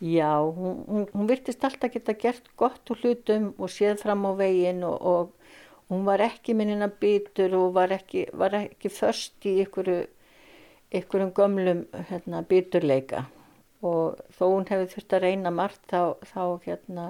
[0.01, 4.33] Já, hún, hún, hún virtist alltaf geta gert gott úr hlutum og séð fram á
[4.37, 5.33] veginn og, og
[5.89, 9.89] hún var ekki minnina bitur og var ekki, var ekki först í ykkur,
[10.93, 13.25] ykkurum gömlum hérna, biturleika
[13.81, 17.07] og þó hún hefði þurft að reyna margt þá, þá hérna,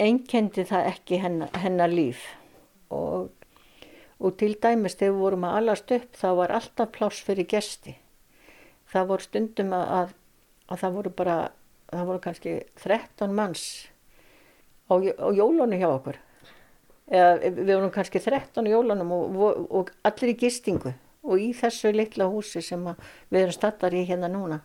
[0.00, 2.26] einkendi það ekki hennar, hennar líf
[2.92, 3.30] og
[4.20, 7.94] og til dæmis þegar við vorum að alast upp þá var alltaf pláss fyrir gesti.
[8.90, 10.12] Það voru stundum að,
[10.70, 11.36] að, að það voru bara,
[11.90, 13.66] það voru kannski 13 manns
[14.86, 16.18] á, á jólunum hjá okkur.
[17.10, 20.94] Eða, við vorum kannski 13 í jólunum og, og, og allir í gistingu
[21.26, 22.84] og í þessu litla húsi sem
[23.28, 24.62] við erum stattar í hérna núna.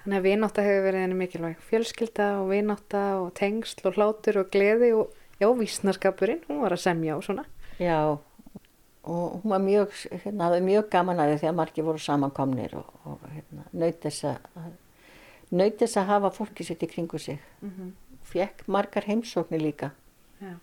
[0.00, 1.58] Þannig að vináta hefur verið henni mikilvæg.
[1.68, 6.84] Fjölskylda og vináta og tengsl og hlátur og gleði og já, vísnarskapurinn, hún var að
[6.86, 7.44] semja og svona.
[7.80, 8.16] Já,
[9.04, 9.92] og hún var mjög,
[10.24, 14.72] hérna, mjög gaman að því þegar margir voru samankomnir og, og hérna, naut þess að
[15.50, 17.90] naut þess að hafa fólki sitt í kringu sig mm -hmm.
[18.24, 19.90] fekk margar heimsóknir líka
[20.40, 20.56] Já.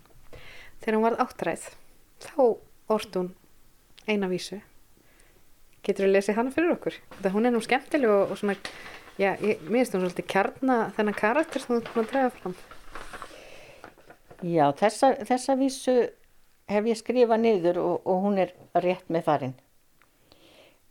[0.80, 1.70] Þegar hún var áttræð
[2.20, 3.36] þá orð hún
[4.08, 4.62] eina vísu
[5.84, 8.56] getur þú að lesa hana fyrir okkur þetta hún er nú skemmtileg og, og svona
[9.18, 12.56] já, ég minnst hún svolítið kjarna þennan karakter sem þú að draga fram
[14.46, 15.94] Já, þessa, þessa vísu
[16.70, 19.56] hef ég skrifað niður og, og hún er rétt með farin.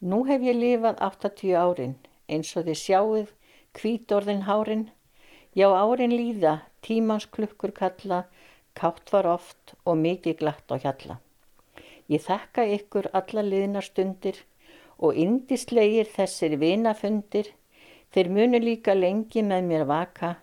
[0.02, 1.94] Nú hef ég lifað 80 árin
[2.26, 3.28] eins og þið sjáuð
[3.76, 4.88] kvítorðin hárin.
[5.56, 8.24] Já árin líða, tímans klukkur kalla,
[8.76, 11.18] kátt var oft og mikið glatt á hjalla.
[12.12, 14.42] Ég þakka ykkur alla liðnar stundir
[14.98, 17.52] og indislegir þessir vinafundir.
[18.12, 20.36] Þeir munu líka lengi með mér vaka,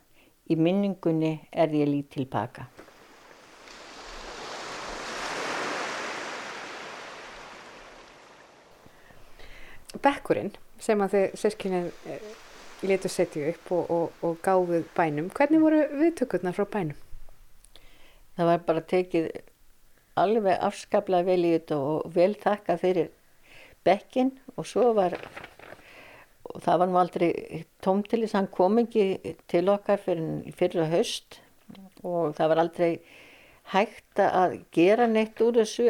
[0.50, 2.68] í minningunni er ég lítil baka.
[10.02, 12.24] bekkurinn sem að þið sérskynið eh,
[12.88, 15.32] letu setja upp og, og, og gáðuð bænum.
[15.34, 17.00] Hvernig voru viðtökurnar frá bænum?
[18.38, 19.32] Það var bara tekið
[20.20, 23.12] alveg afskaplega vel í þetta og vel þakka fyrir
[23.86, 25.18] bekkin og svo var
[26.44, 27.30] og það var nú aldrei
[27.84, 31.40] tómtilis, hann kom ekki til okkar fyrir, fyrir höst
[32.04, 32.92] og það var aldrei
[33.72, 35.88] hægt að gera neitt úr þessu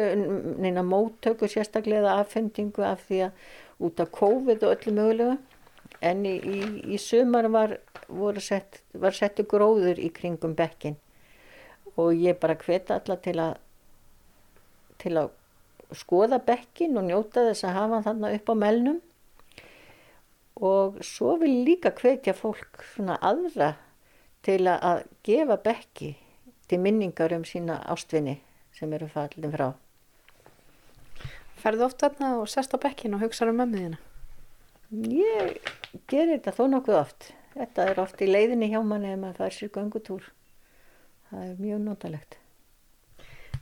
[0.62, 5.36] neina móttöku sérstaklega aðfendingu af því að út af COVID og öllu mögulega
[6.00, 6.58] en í, í,
[6.94, 7.78] í sumar var,
[8.40, 10.96] sett, var settu gróður í kringum bekkin
[11.94, 13.54] og ég bara hveta alla til að
[15.04, 15.32] til að
[15.94, 19.00] skoða bekkin og njóta þess að hafa hann þarna upp á melnum.
[20.54, 23.74] Og svo vil líka hvetja fólk svona aðra
[24.46, 26.14] til að gefa bekki
[26.70, 28.38] til minningar um sína ástvinni
[28.74, 29.72] sem eru fallin frá.
[31.60, 34.00] Ferðu oft þarna og sest á bekkin og hugsaður um mömmuðina?
[34.94, 35.58] Ég
[36.10, 37.28] gerir þetta þó nokkuð oft.
[37.54, 40.24] Þetta er oft í leiðinni hjá manni ef maður fær sér göngutúr.
[41.30, 42.38] Það er mjög notalegt.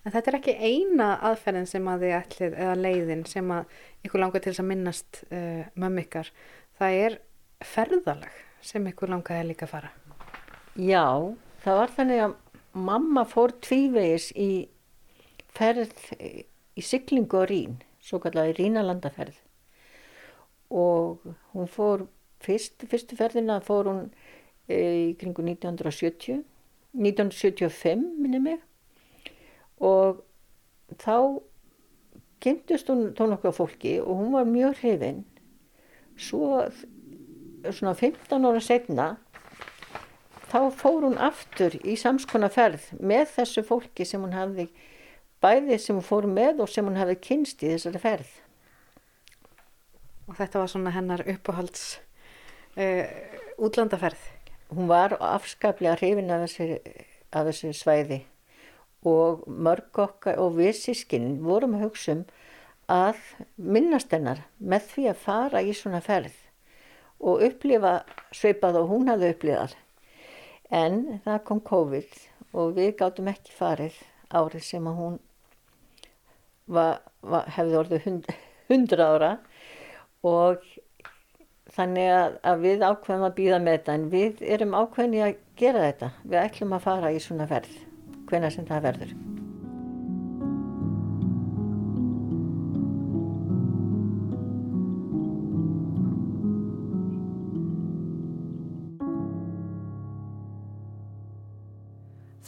[0.03, 4.23] En þetta er ekki eina aðferðin sem að þið ætlið eða leiðin sem að ykkur
[4.25, 6.33] langar til þess að minnast uh, mömmu ykkar.
[6.81, 7.18] Það er
[7.62, 9.92] ferðalag sem ykkur langaði líka að fara.
[10.81, 11.07] Já,
[11.62, 12.37] það var þannig að
[12.73, 14.51] mamma fór tvívegis í
[15.53, 15.92] ferð
[16.73, 19.37] í syklingu á Rín, svo kallaði Rínalandaferð
[20.73, 21.21] og
[21.53, 22.07] hún fór
[22.43, 24.03] fyrst, fyrstu ferðina fór hún
[24.69, 26.43] e, í kringu 1970
[26.93, 28.61] 1975 minni mig.
[29.81, 30.21] Og
[31.01, 31.41] þá
[32.43, 35.23] kemtist hún þá nokkuð fólki og hún var mjög hrifin.
[36.19, 36.67] Svo
[37.71, 39.09] svona 15 ára setna
[40.53, 44.69] þá fór hún aftur í samskona ferð með þessu fólki sem hún hafði
[45.43, 48.33] bæði sem hún fór með og sem hún hafði kynst í þessari ferð.
[50.29, 51.87] Og þetta var svona hennar uppáhalds
[52.77, 53.05] uh,
[53.59, 54.21] útlandaferð.
[54.73, 56.79] Hún var afskaplega hrifin af þessu,
[57.33, 58.23] af þessu svæði
[59.09, 62.23] og mörg okkar og við sískinn vorum að hugsa um
[62.93, 63.19] að
[63.57, 66.37] minnast hennar með því að fara í svona ferð
[67.23, 68.03] og upplifa
[68.35, 69.75] sveipað og hún hafði upplifað.
[70.73, 72.17] En það kom COVID
[72.59, 73.99] og við gáttum ekki farið
[74.33, 75.19] árið sem að hún
[76.67, 78.31] var, var, hefði orðið hund,
[78.71, 79.33] hundra ára
[80.27, 80.65] og
[81.77, 85.85] þannig að, að við ákveðum að býða með þetta en við erum ákveðin að gera
[85.89, 86.15] þetta.
[86.25, 87.77] Við ætlum að fara í svona verð,
[88.31, 89.15] hvena sem það verður.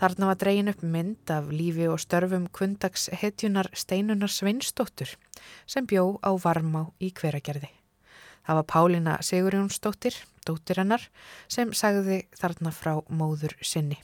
[0.04, 5.14] Þarna var dregin upp mynd af lífi og störfum kundags hetjunar Steinunar Sveinsdóttur
[5.64, 7.70] sem bjó á Varmá í hveragerði.
[8.44, 11.06] Það var Pálina Sigurjónsdóttir, dóttir hennar,
[11.48, 14.00] sem sagði þarna frá móður sinni.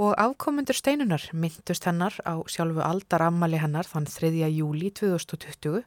[0.00, 4.32] Og afkomundur Steinunar myndust hennar á sjálfu aldarammali hennar þann 3.
[4.48, 5.82] júli 2020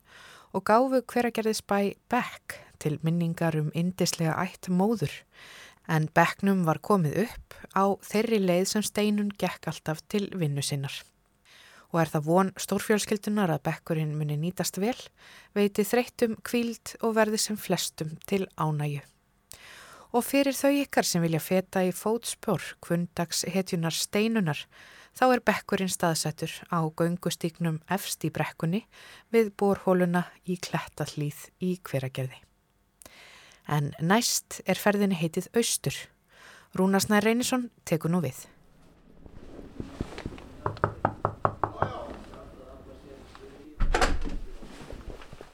[0.54, 5.16] og gáfu hveragerðis bæ Beck til minningar um indislega ætt móður
[5.90, 10.94] en bekknum var komið upp á þeirri leið sem steinun gekk alltaf til vinnu sinnar.
[11.94, 14.98] Og er það von stórfjölskyldunar að bekkurinn muni nýtast vel,
[15.54, 19.04] veiti þreyttum kvíld og verði sem flestum til ánæju.
[20.14, 24.60] Og fyrir þau ykkar sem vilja feta í fótspjór kvundags hetjunar steinunar,
[25.14, 28.86] þá er bekkurinn staðsættur á göngustíknum efst í brekkunni
[29.34, 32.44] við borhóluna í klettallíð í hveragerði
[33.68, 35.96] en næst er ferðinni heitið Austur.
[36.78, 38.46] Rúnarsnær Reynisson tekur nú við.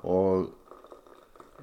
[0.03, 0.51] og,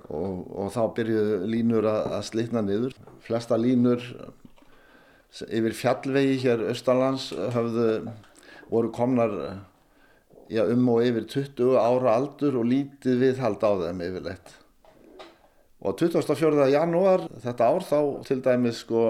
[0.07, 2.95] og, og þá byrjuðu línur að, að slitna niður.
[3.21, 3.99] Flesta línur
[5.31, 8.11] yfir fjallvegi hér austalands höfðu,
[8.71, 9.35] voru komnar
[10.51, 14.55] já, um og yfir 20 ára aldur og lítið viðhald á þeim yfirleitt.
[15.81, 16.67] Og 24.
[16.69, 19.05] janúar þetta ár þá til dæmis sko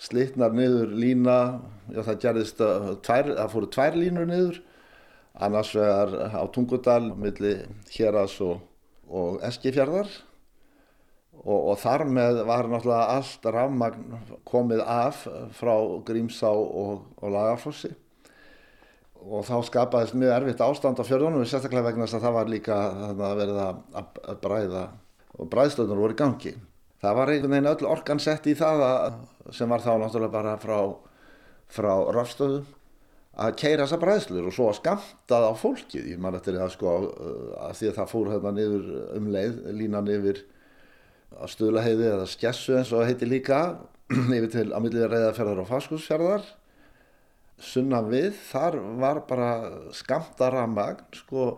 [0.00, 1.60] slitnar niður lína,
[1.92, 4.60] já það gerðist að tvær, það fóru tvær línur niður,
[5.40, 8.60] annars vegar á Tungudal millir Hjeras og,
[9.08, 10.08] og Eskifjörðar
[11.40, 15.24] og, og þar með var náttúrulega allt rafmagn komið af
[15.56, 15.74] frá
[16.06, 17.92] Grímsá og, og Lagarfossi
[19.20, 22.76] og þá skapaðist mjög erfitt ástand á fjörðunum, sérstaklega vegna þess að það var líka
[23.04, 24.84] að verið að bræða
[25.40, 26.52] og bræðstöðnur voru í gangi.
[27.00, 29.18] Það var einhvern veginn öll orkan sett í það að,
[29.56, 30.78] sem var þá náttúrulega bara frá,
[31.72, 32.66] frá rafstöðum
[33.40, 36.08] að keira þessa bræðslur og svo að skamtað á fólkið.
[36.12, 36.96] Ég man eftir það sko
[37.60, 40.42] að því að það fór hérna niður um leið, línan yfir
[41.36, 43.60] að stuðlaheiði eða skessu eins og heiti líka
[44.36, 46.48] yfir til að millið reyðaferðar og faskúsferðar
[47.60, 49.50] sunnan við, þar var bara
[49.96, 51.48] skamta ramagn, sko,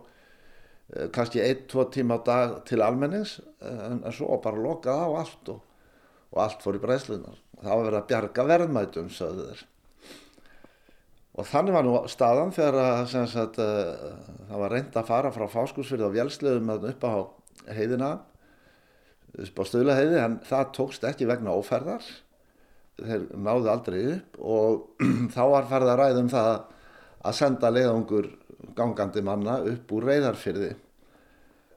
[0.93, 5.09] eh, kannski ein, tvo tíma á dag til almennings, en, en svo bara lokað á
[5.23, 5.61] allt og,
[6.33, 7.39] og allt fór í bræðslunar.
[7.63, 9.69] Það var verið að bjarga verðmætum, sögðu þeir.
[11.33, 14.19] Og þannig var nú staðan þegar að, sagt, uh,
[14.51, 17.13] það var reynd að fara frá fáskúsfyrði á vjálsleðum upp á
[17.73, 18.11] heiðina,
[19.33, 22.05] á stöðlaheiði, en það tókst ekki vegna óferðar
[23.01, 25.03] þeir náðu aldrei upp og
[25.35, 26.53] þá var farið að ræða um það
[27.23, 28.31] að senda leiðangur
[28.77, 30.73] gangandi manna upp úr reyðarfyrði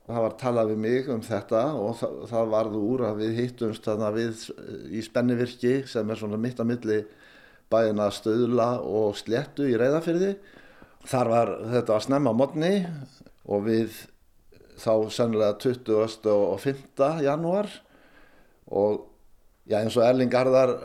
[0.06, 3.39] og það var talað við mig um þetta og það, það varðu úr að við
[3.39, 4.44] hittumst þarna við
[4.94, 7.00] í spennivirki sem er svona mitt að milli
[7.72, 10.36] bæina stöðla og sléttu í reyðarfyrði
[11.10, 12.74] þar var þetta að snemma mótni
[13.50, 14.04] og við
[14.79, 16.31] þá sennilega 20.
[16.35, 17.03] og 5.
[17.25, 17.69] janúar
[18.65, 19.05] og
[19.65, 20.75] Já eins og Erling Garðar,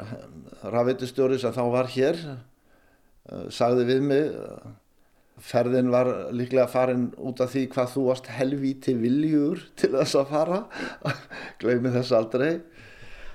[0.72, 2.16] rafveitustjóri sem þá var hér,
[3.28, 4.70] uh, sagði við mig, uh,
[5.44, 10.32] ferðin var líklega farin út af því hvað þú varst helvíti viljur til þess að
[10.32, 10.62] fara,
[11.60, 12.50] gleymið þess aldrei.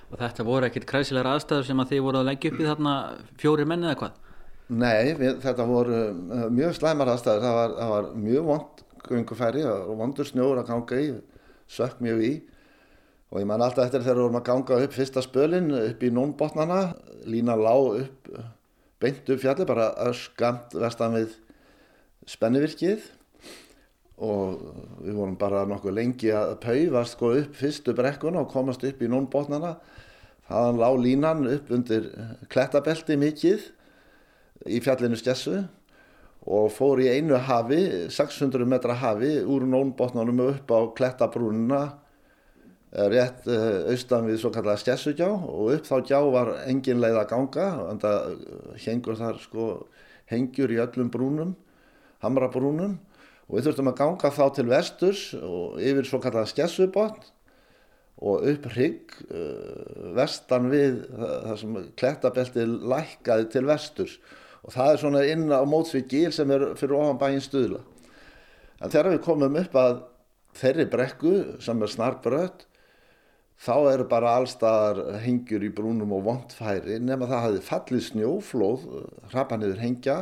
[0.09, 2.97] Og þetta voru ekkert kræsilegar aðstæður sem að þið voru að leggja upp í þarna
[3.41, 4.19] fjóri menni eða hvað?
[4.81, 9.63] Nei, við, þetta voru uh, mjög slæmar aðstæður, það var, það var mjög vond gungufæri
[9.67, 11.07] og vondur snjóður að ganga í,
[11.71, 12.33] sökk mjög í.
[13.33, 16.11] Og ég man alltaf eftir þegar við vorum að ganga upp fyrsta spölin upp í
[16.13, 16.79] nónbotnana
[17.27, 18.29] lína lág upp
[19.01, 21.35] beint upp fjalli bara öskamt vestan við
[22.29, 23.03] spennivirkið.
[24.15, 24.61] Og
[25.03, 29.09] við vorum bara nokkuð lengi að pauvast sko upp fyrstu brekkuna og komast upp í
[29.11, 29.75] nónbotnana.
[30.47, 32.11] Þaðan lág línan upp undir
[32.53, 33.65] klettabelti mikið
[34.71, 35.65] í fjallinu Skessu
[36.45, 41.83] og fór í einu hafi 600 metra hafi úr nónbotnanum upp á klettabrúnina
[42.95, 45.27] Eh, rétt eh, austan við svo kallega skessugjá.
[45.27, 48.45] Og upp þá gjá var engin leið að ganga en það
[48.85, 49.65] hengur þar sko
[50.31, 51.51] hengjur í öllum brúnum
[52.23, 52.95] hamrabrúnum.
[53.49, 57.27] Og við þurftum að ganga þá til vesturs og yfir svo kallega skessubotn
[58.25, 59.11] og upp hrygg
[60.15, 64.15] vestan við það sem klettabeltið lækkaði til vesturs
[64.65, 67.83] og það er svona inn á mótsvið gíl sem er fyrir ofan bæinn stuðla.
[68.81, 69.99] En þegar við komum upp að
[70.57, 72.65] þeirri brekku sem er snarbröð
[73.61, 78.87] þá eru bara allstaðar hengjur í brúnum og vondfæri nema það hafi fallið snjóflóð
[79.31, 80.17] hrapan niður hengja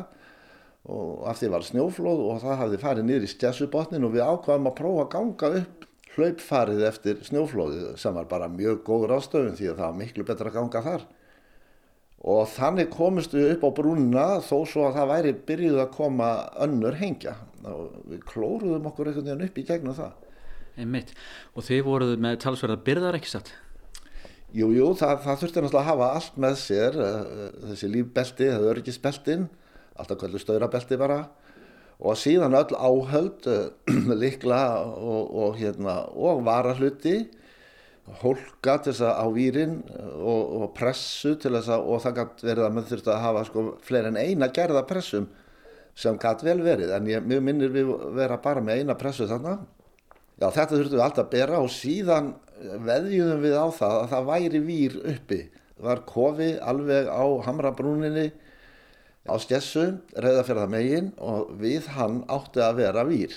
[0.84, 4.70] og af því var snjóflóð og það hafi farið niður í stjæsubotnin og við ákvaðum
[4.70, 9.72] að prófa að ganga upp hlaupfarið eftir snjóflóði sem var bara mjög góð ráðstöfun því
[9.72, 11.06] að það var miklu betra að ganga þar
[12.24, 16.30] og þannig komist við upp á brúnina þó svo að það væri byrjuð að koma
[16.64, 17.36] önnur hengja.
[17.68, 20.14] Og við klóruðum okkur einhvern veginn upp í gegnum það.
[20.80, 21.12] Einmitt.
[21.54, 23.52] Og þið voruð með talsverða byrðar ekki satt?
[24.54, 27.22] Jújú, jú, það, það þurfti náttúrulega að hafa allt með sér uh,
[27.72, 29.48] þessi lífbelti, það örgisbeltin
[29.98, 31.20] alltaf kvöldu staurabelti bara.
[32.04, 37.18] Og síðan öll áhöld uh, likla og, og, hérna, og varahluti
[38.24, 39.78] hólka til þess að á výrin
[40.20, 43.46] og, og pressu til þess að og það gæti verið að maður þurfti að hafa
[43.48, 45.30] sko fleiri en eina gerða pressum
[45.96, 49.60] sem gæti vel verið en ég, mjög minnir við vera bara með eina pressu þarna
[50.42, 52.32] Já, þetta þurftum við alltaf að bera og síðan
[52.84, 55.40] veðjum við á það að það væri výr uppi.
[55.84, 58.26] Var kofi alveg á Hamrabrúninni
[59.30, 59.86] á skessu,
[60.18, 63.36] reyða fyrir það megin og við hann átti að vera výr.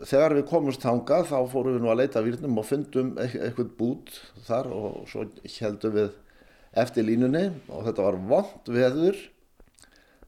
[0.00, 4.12] Þegar við komumst hanga þá fórum við nú að leita výrnum og fundum eitthvað bút
[4.46, 5.26] þar og svo
[5.60, 6.14] heldum við
[6.80, 9.18] eftir línunni og þetta var vond veður.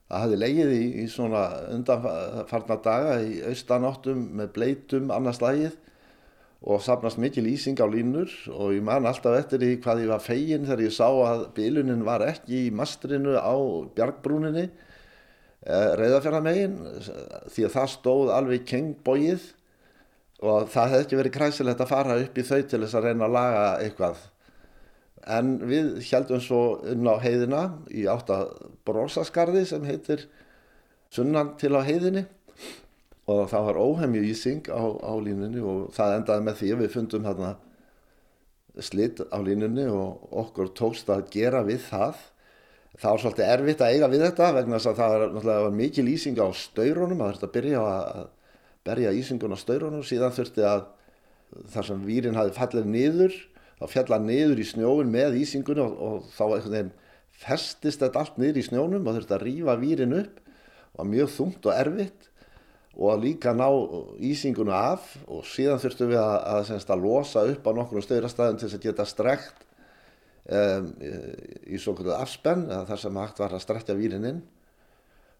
[0.09, 5.79] Það hafði leigið í, í svona undanfarnar daga í austanáttum með bleitum annars lagið
[6.63, 10.23] og sapnast mikil ísing á línur og ég man alltaf eftir því hvað ég var
[10.23, 13.55] fegin þegar ég sá að bilunin var ekki í mastrinu á
[13.97, 16.77] bjargbrúninni eh, reyðafjörðamegin
[17.51, 19.49] því að það stóð alveg kengbóið
[20.43, 23.27] og það hefði ekki verið kræsilegt að fara upp í þau til þess að reyna
[23.27, 24.23] að laga eitthvað.
[25.33, 27.61] En við heldum svo inn á heiðina
[27.95, 28.41] í átta
[28.83, 30.25] brósaskarði sem heitir
[31.13, 32.25] sunnan til á heiðinni.
[33.31, 36.93] Og það var óhemju ísing á, á línunni og það endaði með því að við
[36.97, 37.53] fundum hérna
[38.83, 42.19] slitt á línunni og okkur tókst að gera við það.
[42.99, 46.09] Það var svolítið erfitt að eiga við þetta vegna þess að það var, var mikil
[46.11, 48.25] ísing á staurunum að þetta byrja að
[48.87, 50.03] berja ísingun á staurunum.
[50.05, 50.85] Síðan þurfti að
[51.73, 53.39] þar sem výrin hafi fallið niður
[53.79, 56.93] þá fjalla niður í snjóin með ísingunni og, og þá einhvern veginn
[57.43, 60.39] festist þetta allt niður í snjónum og þurfti að rýfa výrin upp.
[60.93, 62.29] Var mjög þungt og erfitt
[62.93, 63.67] og að líka ná
[64.21, 68.59] ísingunni af og síðan þurftum við að, að, að, að losa upp á nokkrum stöðrastæðum
[68.59, 69.63] til þess að geta strekt
[70.45, 70.91] um,
[71.65, 74.43] í svo kvöldu afspenn þar sem hægt var að strekja výrin inn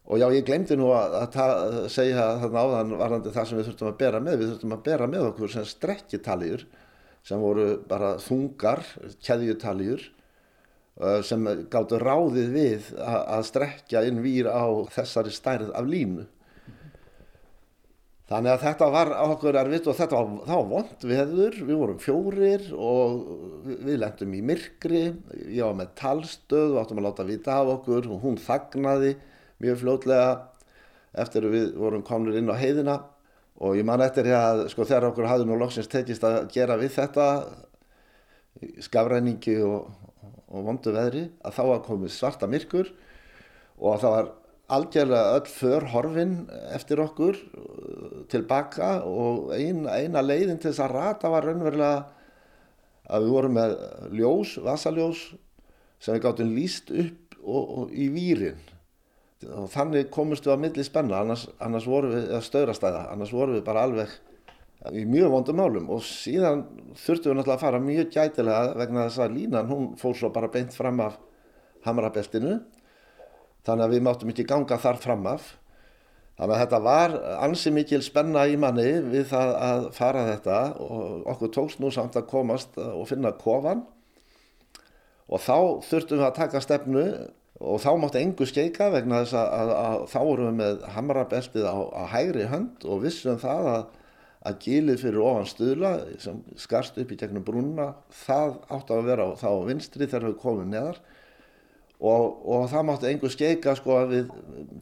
[0.04, 3.90] og já ég glemdi nú að, að, segja þarna áðan varðandi það sem við þurftum
[3.90, 4.40] að bera með.
[4.40, 6.66] Við þurftum að bera með okkur sem strekkitaljur
[7.24, 8.84] sem voru bara þungar
[9.24, 10.04] keðjutaljur
[11.26, 16.28] sem gáttu ráðið við að, að strekja inn výr á þessari stærð af línu.
[18.24, 22.70] Þannig að þetta var okkur erfitt og þetta var, var vond viður, við vorum fjórir
[22.72, 23.18] og
[23.66, 25.02] við lendum í myrkri,
[25.52, 29.12] ég var með talstöð og áttum að láta vita af okkur og hún þagnaði
[29.62, 30.30] mjög fljótlega
[31.24, 32.96] eftir að við vorum komnir inn á heiðina.
[33.62, 36.96] Og ég man eftir að sko þegar okkur hafði nú loksins tekist að gera við
[36.96, 37.26] þetta
[38.82, 39.90] skafræningi og,
[40.50, 42.90] og vondu veðri að þá var komið svarta myrkur
[43.78, 44.32] og það var
[44.74, 46.34] algjörlega öll för horfin
[46.72, 52.04] eftir okkur uh, tilbaka og ein, eina leiðin til þess að rata var raunverulega
[53.04, 53.74] að við vorum með
[54.16, 55.26] ljós, vasaljós
[56.00, 58.62] sem við gáttum líst upp og, og í výrin
[59.52, 61.22] og þannig komumst við að milli spenna.
[61.24, 64.14] Annars, annars vorum við, eða stöðrastæða annars vorum við bara alveg
[64.92, 65.90] í mjög vondum málum.
[65.94, 66.64] Og síðan
[67.00, 70.50] þurftum við náttúrulega að fara mjög gætilega vegna þess að línan hún fór svo bara
[70.52, 71.18] beint fram af
[71.84, 72.58] hamrabeltinu.
[73.64, 75.54] Þannig að við máttum ekki ganga þar fram af.
[76.34, 77.12] Þannig að þetta var
[77.46, 82.18] ansi mikil spenna í manni við það að fara þetta og okkur tókst nú samt
[82.18, 83.84] að komast og finna kofan.
[85.30, 87.04] Og þá þurftum við að taka stefnu
[87.64, 91.66] og þá mátti engu skeika vegna þess að, að, að þá vorum við með hamrabeltið
[91.68, 93.84] á, á hægri hönd og vissum það að,
[94.44, 95.92] að gilið fyrir ofan stuðla
[96.22, 97.90] sem skarst upp í gegnum brúnna
[98.24, 101.00] það átti að vera þá vinstri þegar við komum neðar.
[102.04, 104.32] Og, og það mátti einhver skeika sko að við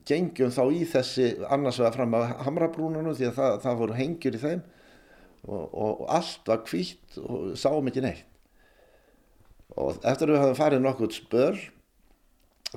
[0.09, 4.39] gengjum þá í þessi annars vegar fram að hamrabrúnunum því að það, það voru hengjur
[4.39, 4.65] í þeim.
[5.43, 8.27] Og, og allt var kvítt og sáum ekki neitt.
[9.79, 11.63] Og eftir að við hafum farið nokkuð spör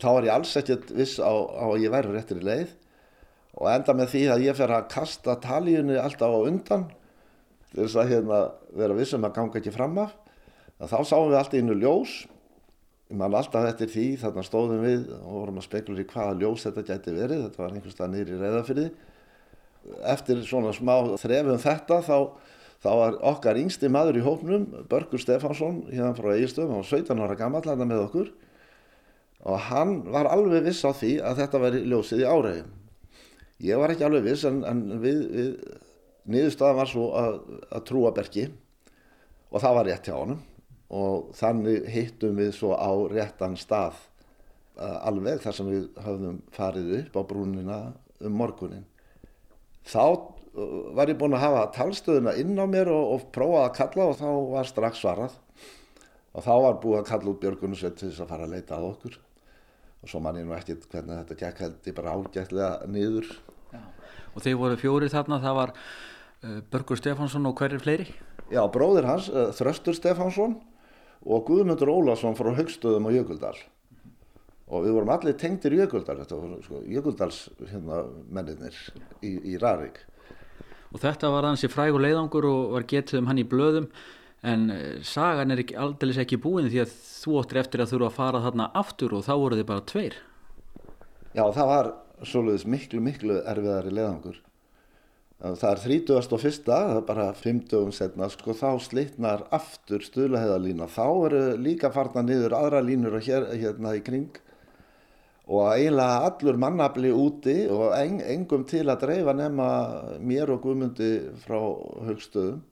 [0.04, 2.76] þá var ég alls ekkert viss á, á að ég væri réttir í leið
[3.56, 6.86] og enda með því að ég fer að kasta talíunni alltaf á undan
[7.72, 8.40] til þess að hérna,
[8.76, 10.16] vera vissum að ganga ekki fram af.
[10.80, 12.14] Þá sáum við alltaf innu ljós.
[13.12, 16.66] Ég man alltaf eftir því þarna stóðum við og vorum að spekulur í hvaða ljós
[16.68, 17.44] þetta gæti verið.
[17.46, 18.88] Þetta var einhverstað nýri reyðafyrði
[20.06, 22.18] eftir svona smá þrefum þetta þá,
[22.82, 27.22] þá var okkar yngsti maður í hópnum Börgur Stefánsson hérna frá Eirstöðum hann var 17
[27.22, 28.32] ára gammal hérna með okkur
[29.46, 32.74] og hann var alveg viss á því að þetta væri ljósið í áræðum
[33.64, 35.52] ég var ekki alveg viss en, en við, við
[36.32, 37.38] niðurstaðan var svo að,
[37.70, 38.50] að trúa Bergi.
[39.54, 40.42] Og það var rétt hjá honum.
[40.96, 43.98] Og þannig hittum við svo á réttan stað
[44.78, 47.80] uh, alveg þar sem við höfðum farið upp á brúnina
[48.26, 48.86] um morgunin.
[49.86, 53.76] Þá uh, var ég búin að hafa talstöðuna inn á mér og, og prófaði að
[53.80, 55.40] kalla og þá var strax svarað.
[56.36, 58.90] Og þá var búið að kalla út Björgunusveit til þess að fara að leita að
[58.92, 59.22] okkur
[60.06, 63.32] og svo man ég nú ekkert hvernig þetta gekk held ég bara ágætlega niður.
[63.74, 63.82] Já.
[64.36, 68.08] Og þeir voru fjóri þarna, það var uh, Börgur Stefánsson og hverjir fleiri?
[68.54, 70.60] Já, bróðir hans, uh, Þröstur Stefánsson
[71.26, 73.58] og Guðmundur Ólason frá Högstöðum og Jökuldal
[74.66, 78.04] og við vorum allir tengtir Jökuldal þetta voru sko, Jökuldals hérna,
[78.34, 78.78] menninir
[79.22, 80.00] í, í Rarik
[80.94, 83.90] og þetta var hansi frægur leiðangur og var getið um hann í blöðum
[84.46, 88.08] en eh, sagan er ekki, aldrei ekki búin því að þú óttir eftir að eru
[88.08, 90.18] að fara þarna aftur og þá voru þið bara tveir.
[91.36, 91.94] Já það var
[92.24, 94.42] svolítið miklu miklu erfiðari leiðangur.
[95.46, 96.62] Það er 31.
[96.64, 102.56] það er bara 50 setna sko þá slitnar aftur stuðlaheðalína þá eru líka farna niður
[102.56, 104.40] aðra línur hér, hérna í kring.
[105.46, 109.68] Og eiginlega allur mannabli úti og en, engum til að dreifa nema
[110.24, 111.12] mér og Guðmundi
[111.44, 111.60] frá
[112.08, 112.64] högstöðum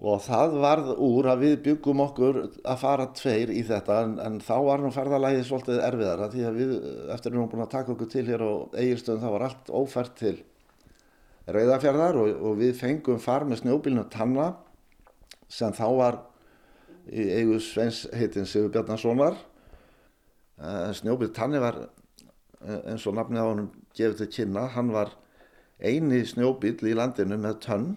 [0.00, 4.38] og það varð úr að við byggum okkur að fara tveir í þetta en, en
[4.40, 6.72] þá var nú ferðalagið svolítið erfiðara því að við
[7.12, 10.38] eftir erum búin að taka okkur til hér á eigirstöðum þá var allt ófært til
[11.50, 14.50] Rauðafjörðar og, og við fengum far með snjóbílinu Tanna
[15.50, 16.20] sem þá var
[17.10, 19.34] í eigu Sveins heitin Sigur Bjarnasonar.
[20.60, 25.12] Eh, Snjóbíl Tanni var eh, eins og nafnið á hann gefið til kynna, hann var
[25.80, 27.88] eini snjóbíl í landinu með tönn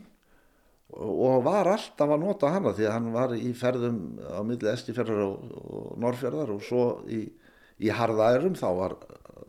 [0.94, 5.24] og var alltaf að nota hana því að hann var í ferðum á milli Eskifjörðar
[5.26, 7.24] og, og Norrfjörðar og svo í,
[7.82, 8.96] í harðærum þá var,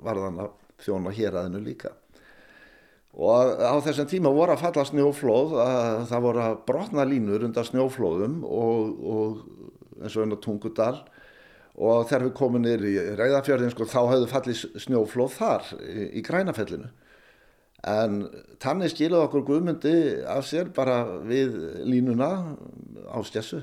[0.01, 1.93] var hann að þjóna hér aðinu líka.
[3.15, 7.69] Og á þessum tíma voru að falla snjóflóð að það voru að brotna línur undan
[7.69, 10.97] snjóflóðum og, og eins og einn á Tungudal.
[11.75, 16.25] Og þegar við komum niður í Ræðafjörðin sko, þá hafðu fallið snjóflóð þar í, í
[16.27, 16.91] grænafellinu
[17.85, 18.25] en
[18.63, 19.95] tannig skiluð okkur guðmundi
[20.31, 22.31] af sér bara við línuna
[23.13, 23.61] á skessu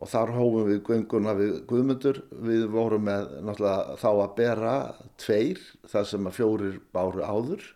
[0.00, 2.22] og þar hófum við gönguna við Guðmundur.
[2.30, 4.74] Við vorum með náttúrulega þá að bera
[5.20, 5.60] tveir
[5.92, 7.66] þar sem að fjórir báru áður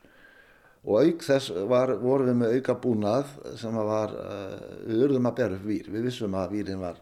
[0.84, 3.28] og auk þess var, vorum við með auka búnað
[3.60, 5.86] sem að var, uh, við urðum að bera upp vír.
[5.92, 6.98] Við vissum að vírin var,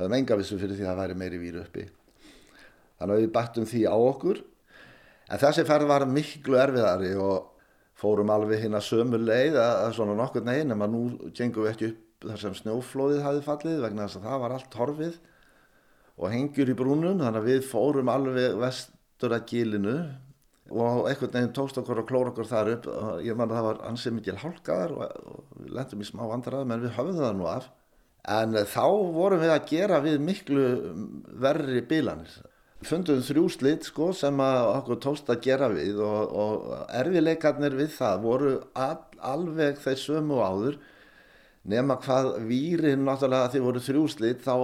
[0.00, 1.84] höfum enga vissu fyrir því að það væri meiri vír uppi.
[3.00, 4.40] Þannig að við bættum því á okkur.
[5.32, 7.51] En þessi ferð var miklu erfiðari og
[8.02, 11.02] fórum alveg hinn að sömu leið að svona nokkur neginn en nú
[11.36, 14.76] gengum við ekki upp þar sem snjóflóðið hafi fallið vegna þess að það var allt
[14.78, 15.16] horfið
[16.18, 19.96] og hengjur í brúnum þannig að við fórum alveg vestur að gílinu
[20.72, 22.88] og einhvern veginn tókst okkur og klór okkur þar upp.
[23.24, 26.68] Ég man að það var ansið mikil hálkaðar og, og við lendum í smá vandrað
[26.68, 27.68] menn við höfðum það nú af.
[28.32, 28.86] En þá
[29.16, 30.66] vorum við að gera við miklu
[31.42, 32.38] verri bílanir
[32.88, 36.66] fundum þrjú slitt sko sem að okkur tókst að gera við og, og
[37.00, 40.78] erfileikarnir við það voru all, alveg þeir sömu áður
[41.68, 44.54] nema hvað výrin náttúrulega því voru þrjú slitt þá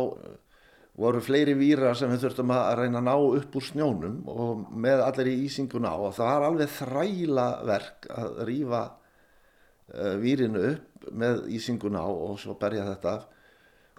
[0.99, 5.03] voru fleiri výrar sem við þurftum að reyna að ná upp úr snjónum og með
[5.05, 5.97] allir í ísinguna á.
[6.09, 12.41] Og það var alveg þræla verk að rýfa uh, výrinu upp með ísinguna á og
[12.43, 13.29] svo berja þetta af.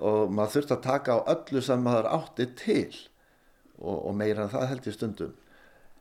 [0.10, 3.00] Og maður þurfti að taka á öllu sem maður átti til
[3.80, 5.38] og, og meira en það held ég stundum.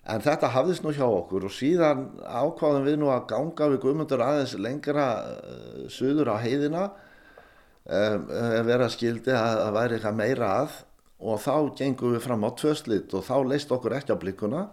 [0.09, 4.25] En þetta hafðist nú hjá okkur og síðan ákváðum við nú að ganga við guðmundur
[4.25, 8.29] aðeins lengra uh, suður á heiðina um,
[8.71, 10.79] vera skildi að það væri eitthvað meira að
[11.19, 14.67] og þá gengum við fram á tvöslit og þá leist okkur ekki á blikuna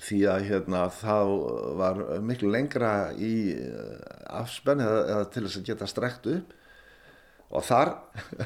[0.00, 1.16] því að hérna, þá
[1.78, 3.52] var miklu lengra í
[4.32, 6.56] afspenni eða, eða til þess að geta strekt upp
[7.50, 7.92] og þar,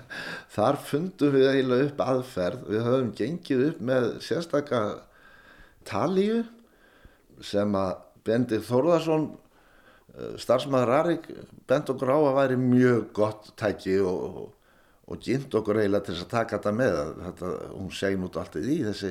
[0.57, 2.67] þar fundum við eiginlega upp aðferð.
[2.73, 4.83] Við höfum gengið upp með sérstakka
[5.89, 6.43] talíu
[7.45, 9.33] sem að Bendik Þórðarsson
[10.39, 11.25] starfsmaður Rarik
[11.69, 14.45] bent okkur á að væri mjög gott tæki og,
[15.11, 18.69] og gynnt okkur eiginlega til þess að taka þetta með þetta, hún segn út alltaf
[18.71, 19.11] í þessi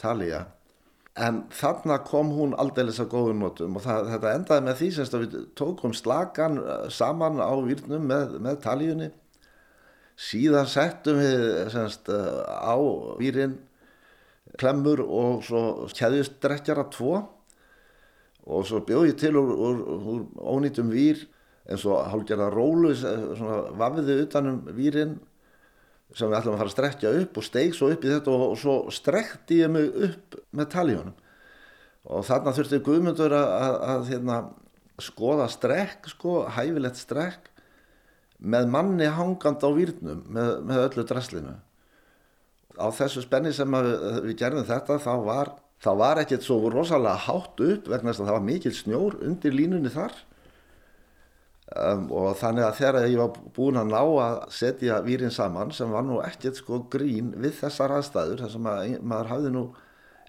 [0.00, 0.42] talija
[1.22, 5.24] en þarna kom hún aldeilis að góðum notum og það, þetta endaði með því að
[5.24, 9.10] við tókum slagan eh, saman á výrnum með, með taljunni
[10.18, 12.76] síðan settum við semst á
[13.20, 13.58] výrin
[14.60, 15.62] klemmur og svo
[15.96, 17.22] keðjustrekkjara tvo.
[18.42, 19.82] Og svo bjóð ég til úr, úr,
[20.12, 20.22] úr
[20.56, 21.20] ónýtum výr
[21.70, 22.90] eins og hálfgerða rólu
[23.78, 25.20] vafiði utanum výrin
[26.12, 28.42] sem við ætlum að fara að strekja upp og steig svo upp í þetta og,
[28.50, 31.14] og svo strekti ég mig upp með taljónum
[32.02, 34.38] og þarna þurfti Guðmundur að, að, að hérna,
[35.02, 37.51] skoða strekk sko, hæfilegt strekk
[38.42, 41.54] með manni hangand á výrnum með, með öllu draslinu.
[42.78, 43.92] Á þessu spenni sem við,
[44.26, 45.52] við gerðum þetta þá var,
[45.84, 49.92] var ekkert svo rosalega hátt upp vegna þess að það var mikil snjór undir línunni
[49.92, 50.16] þar.
[51.72, 55.88] Um, og þannig að þegar ég var búin að ná að setja výrin saman sem
[55.88, 59.62] var nú ekkert sko grín við þessar aðstæður sem að maður hafði nú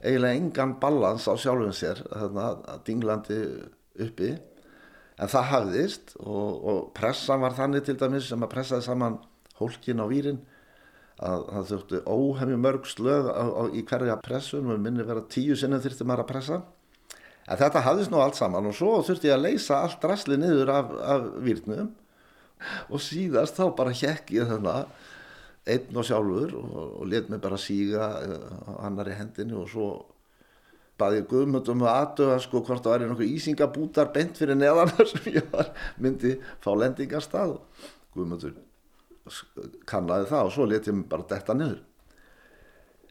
[0.03, 3.39] eiginlega engan balans á sjálfum sér þarna að dinglandi
[4.05, 4.29] uppi
[5.17, 9.19] en það hafðist og, og pressan var þannig til dæmis sem að pressaði saman
[9.59, 10.41] hólkin á výrin
[11.23, 15.55] að það þurfti óhemmi mörg slög á, á, í hverja pressun og minni vera tíu
[15.59, 16.61] sinnum þurfti maður að pressa.
[17.43, 20.71] En þetta hafðist nú allt saman og svo þurfti ég að leysa allt drasli niður
[20.73, 21.91] af, af výrnum
[22.89, 24.85] og síðast þá bara hjekk ég þarna
[25.69, 29.89] einn og sjálfur og, og let mig bara síga uh, annar í hendinu og svo
[31.03, 35.29] baði ég guðmöndum að aðdöða sko hvort það væri nokkuð ísingabútar bent fyrir neðanar sem
[35.35, 35.69] ég var
[36.01, 37.57] myndi fá lendingarstað.
[37.59, 38.57] Og guðmöndur
[39.89, 41.81] kannaði það og svo let ég mig bara detta niður.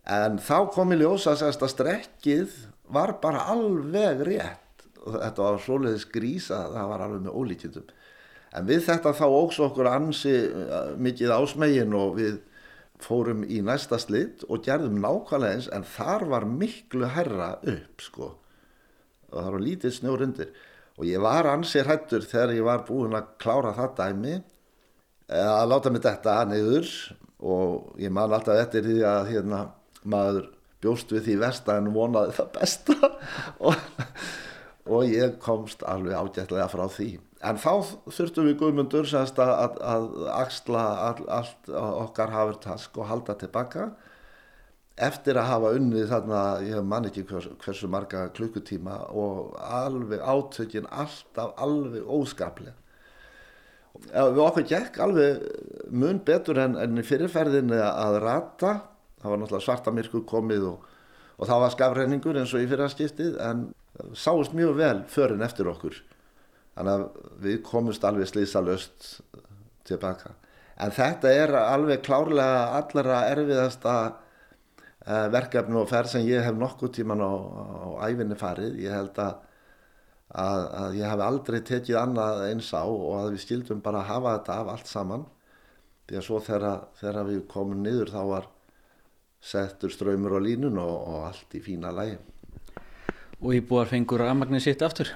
[0.02, 2.60] En þá kom ég ljósa að strekkið
[2.92, 4.86] var bara alveg rétt.
[5.02, 7.92] Og þetta var svoleiðis grísa það var alveg með ólíkjendum
[8.52, 12.40] en við þetta þá óks okkur ansi uh, mikið ásmegin og við
[13.02, 18.28] fórum í næsta slitt og gerðum nákvæmlega eins en þar var miklu herra upp sko.
[19.32, 20.52] Og það var lítið snjór undir.
[21.00, 25.68] Og ég var ansið hættur þegar ég var búin að klára það dæmi eh, að
[25.72, 26.90] láta mig þetta niður.
[27.42, 29.62] Og ég man alltaf eftir því að hérna
[30.02, 33.12] maður bjóst við því versta en vonaði það besta.
[33.66, 33.76] Og,
[34.90, 37.12] og ég komst alveg ágætlega frá því
[37.42, 37.72] en þá
[38.12, 43.90] þurftum við guðmundur að, að, að axla all, allt okkar hafurtask og halda tilbaka.
[45.02, 50.86] Eftir að hafa unnið þarna, ég man ekki hvers, hversu marga klukkutíma og alveg átökin
[50.92, 52.76] alltaf alveg óskaplega
[54.10, 55.42] við okkur gekk alveg
[55.92, 58.72] mun betur en, en fyrirferðinni að rata.
[59.22, 60.88] Það var náttúrulega svarta myrkur komið og,
[61.38, 63.68] og það var skafræningur eins og í fyrraskiptið en
[64.18, 66.00] sáist mjög vel förin eftir okkur
[66.76, 69.08] þannig að við komumst alveg slísalöst
[69.88, 70.36] tilbaka
[70.82, 73.94] en þetta er alveg klárlega allra erfiðasta
[75.06, 78.78] uh, verkefni og ferð sem ég hef nokkuð tíman á, á æfinni farið.
[78.82, 79.36] Ég held að,
[80.44, 84.10] að, að ég hef aldrei tekið annað eins á og að við skildum bara að
[84.12, 85.26] hafa þetta af allt saman.
[86.08, 88.48] Því að svo þegar, þegar við komum niður þá var
[89.42, 92.18] settur ströymur á línun og, og allt í fína lægi
[93.42, 95.08] Og íbúar fengur rafmagnir sitt aftur?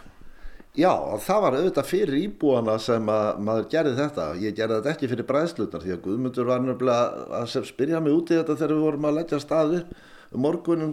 [0.76, 0.90] Já,
[1.24, 4.24] það var auðvitað fyrir íbúana sem að maður gerði þetta.
[4.42, 8.32] Ég gerði þetta ekki fyrir bræðslutar því að Guðmundur var nefnilega að spyrja mig út
[8.32, 9.80] í þetta þegar við vorum að leggja staði
[10.36, 10.92] um morgunum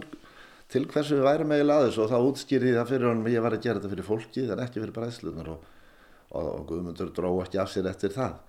[0.72, 3.58] til hversu við værum eiginlega aðeins og þá útskýrði það fyrir honum að ég var
[3.58, 5.70] að gera þetta fyrir fólki en ekki fyrir bræðslutar og,
[6.32, 8.40] og, og Guðmundur dró ekki af sér eftir það.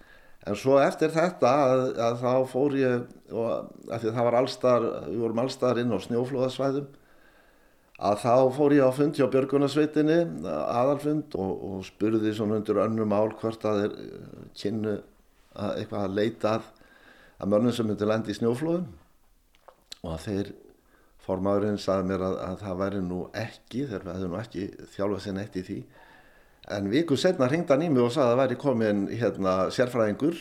[0.48, 3.50] En svo eftir þetta að, að þá fór ég, og
[3.92, 6.94] að því að það var allstar, við vorum allstar inn á snjóflóðasvæðum
[7.96, 13.16] að þá fór ég á fund hjá Björgunarsveitinni aðalfund og, og spurði svona undir önnum
[13.16, 14.96] ál hvort að þeir eh, kynnu
[15.56, 16.66] að eitthvað að leita að,
[17.40, 18.90] að mörnum sem myndi lendi í snjóflóðum.
[20.04, 20.52] Og að þeir
[21.26, 24.68] formaðurinn saði mér að, að það væri nú ekki þeir hefðu nú ekki
[24.98, 25.80] þjálfað sér neitt í því.
[26.76, 30.38] En viku setna ringdan í mig og saði að væri komin hérna sérfræðingur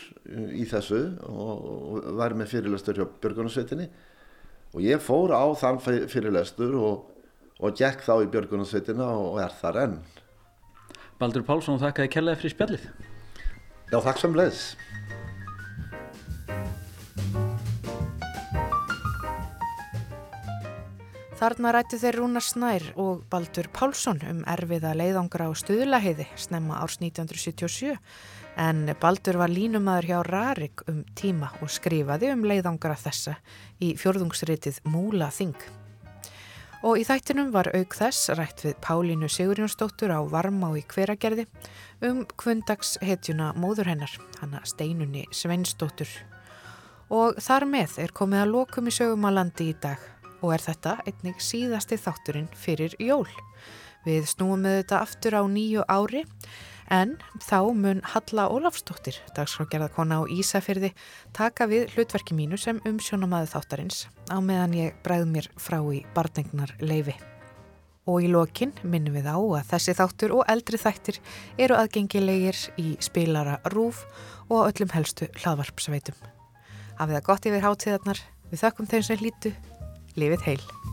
[0.56, 3.90] í þessu og, og væri með fyrirlestur hjá Björgunarsveitinni.
[4.74, 7.13] Og ég fór á þann fyrirlestur og
[7.60, 9.98] og gekk þá í Björgunarsveitina og er þar enn.
[11.20, 12.88] Baldur Pálsson, þakkaði kellaði fyrir spjallið.
[13.92, 14.62] Já, þakk sem leiðs.
[21.44, 26.96] Þarna rættu þeir Rúnar Snær og Baldur Pálsson um erfiða leiðangra á stuðlahiði snemma árs
[27.02, 27.98] 1977
[28.64, 33.36] en Baldur var línumadur hjá Rarik um tíma og skrifaði um leiðangra þessa
[33.82, 35.83] í fjörðungsritið Múla Þing.
[36.84, 41.46] Og í þættinum var auk þess rætt við Pálínu Sigurjónsdóttur á Varmá í hveragerði
[42.04, 44.12] um kvöndagshetjuna móður hennar,
[44.42, 46.10] hanna Steinunni Sveinsdóttur.
[47.08, 50.04] Og þar með er komið að lokum í sögumalandi í dag
[50.44, 53.30] og er þetta einnig síðasti þátturinn fyrir jól.
[54.04, 56.26] Við snúum með þetta aftur á nýju ári
[56.92, 60.92] En þá mun Halla Ólafsdóttir, dagskrafgerðarkona á Ísafyrði,
[61.32, 66.74] taka við hlutverki mínu sem umsjónamaðu þáttarins á meðan ég bræð mér frá í barnegnar
[66.84, 67.16] leifi.
[68.04, 71.20] Og í lokin minnum við á að þessi þáttur og eldri þættir
[71.56, 74.04] eru aðgengilegir í spilara rúf
[74.50, 76.18] og öllum helstu hlaðvarpsveitum.
[77.00, 79.54] Hafið það gott yfir hátíðarnar, við þakkum þeim sem hlítu,
[80.20, 80.83] lifið heil.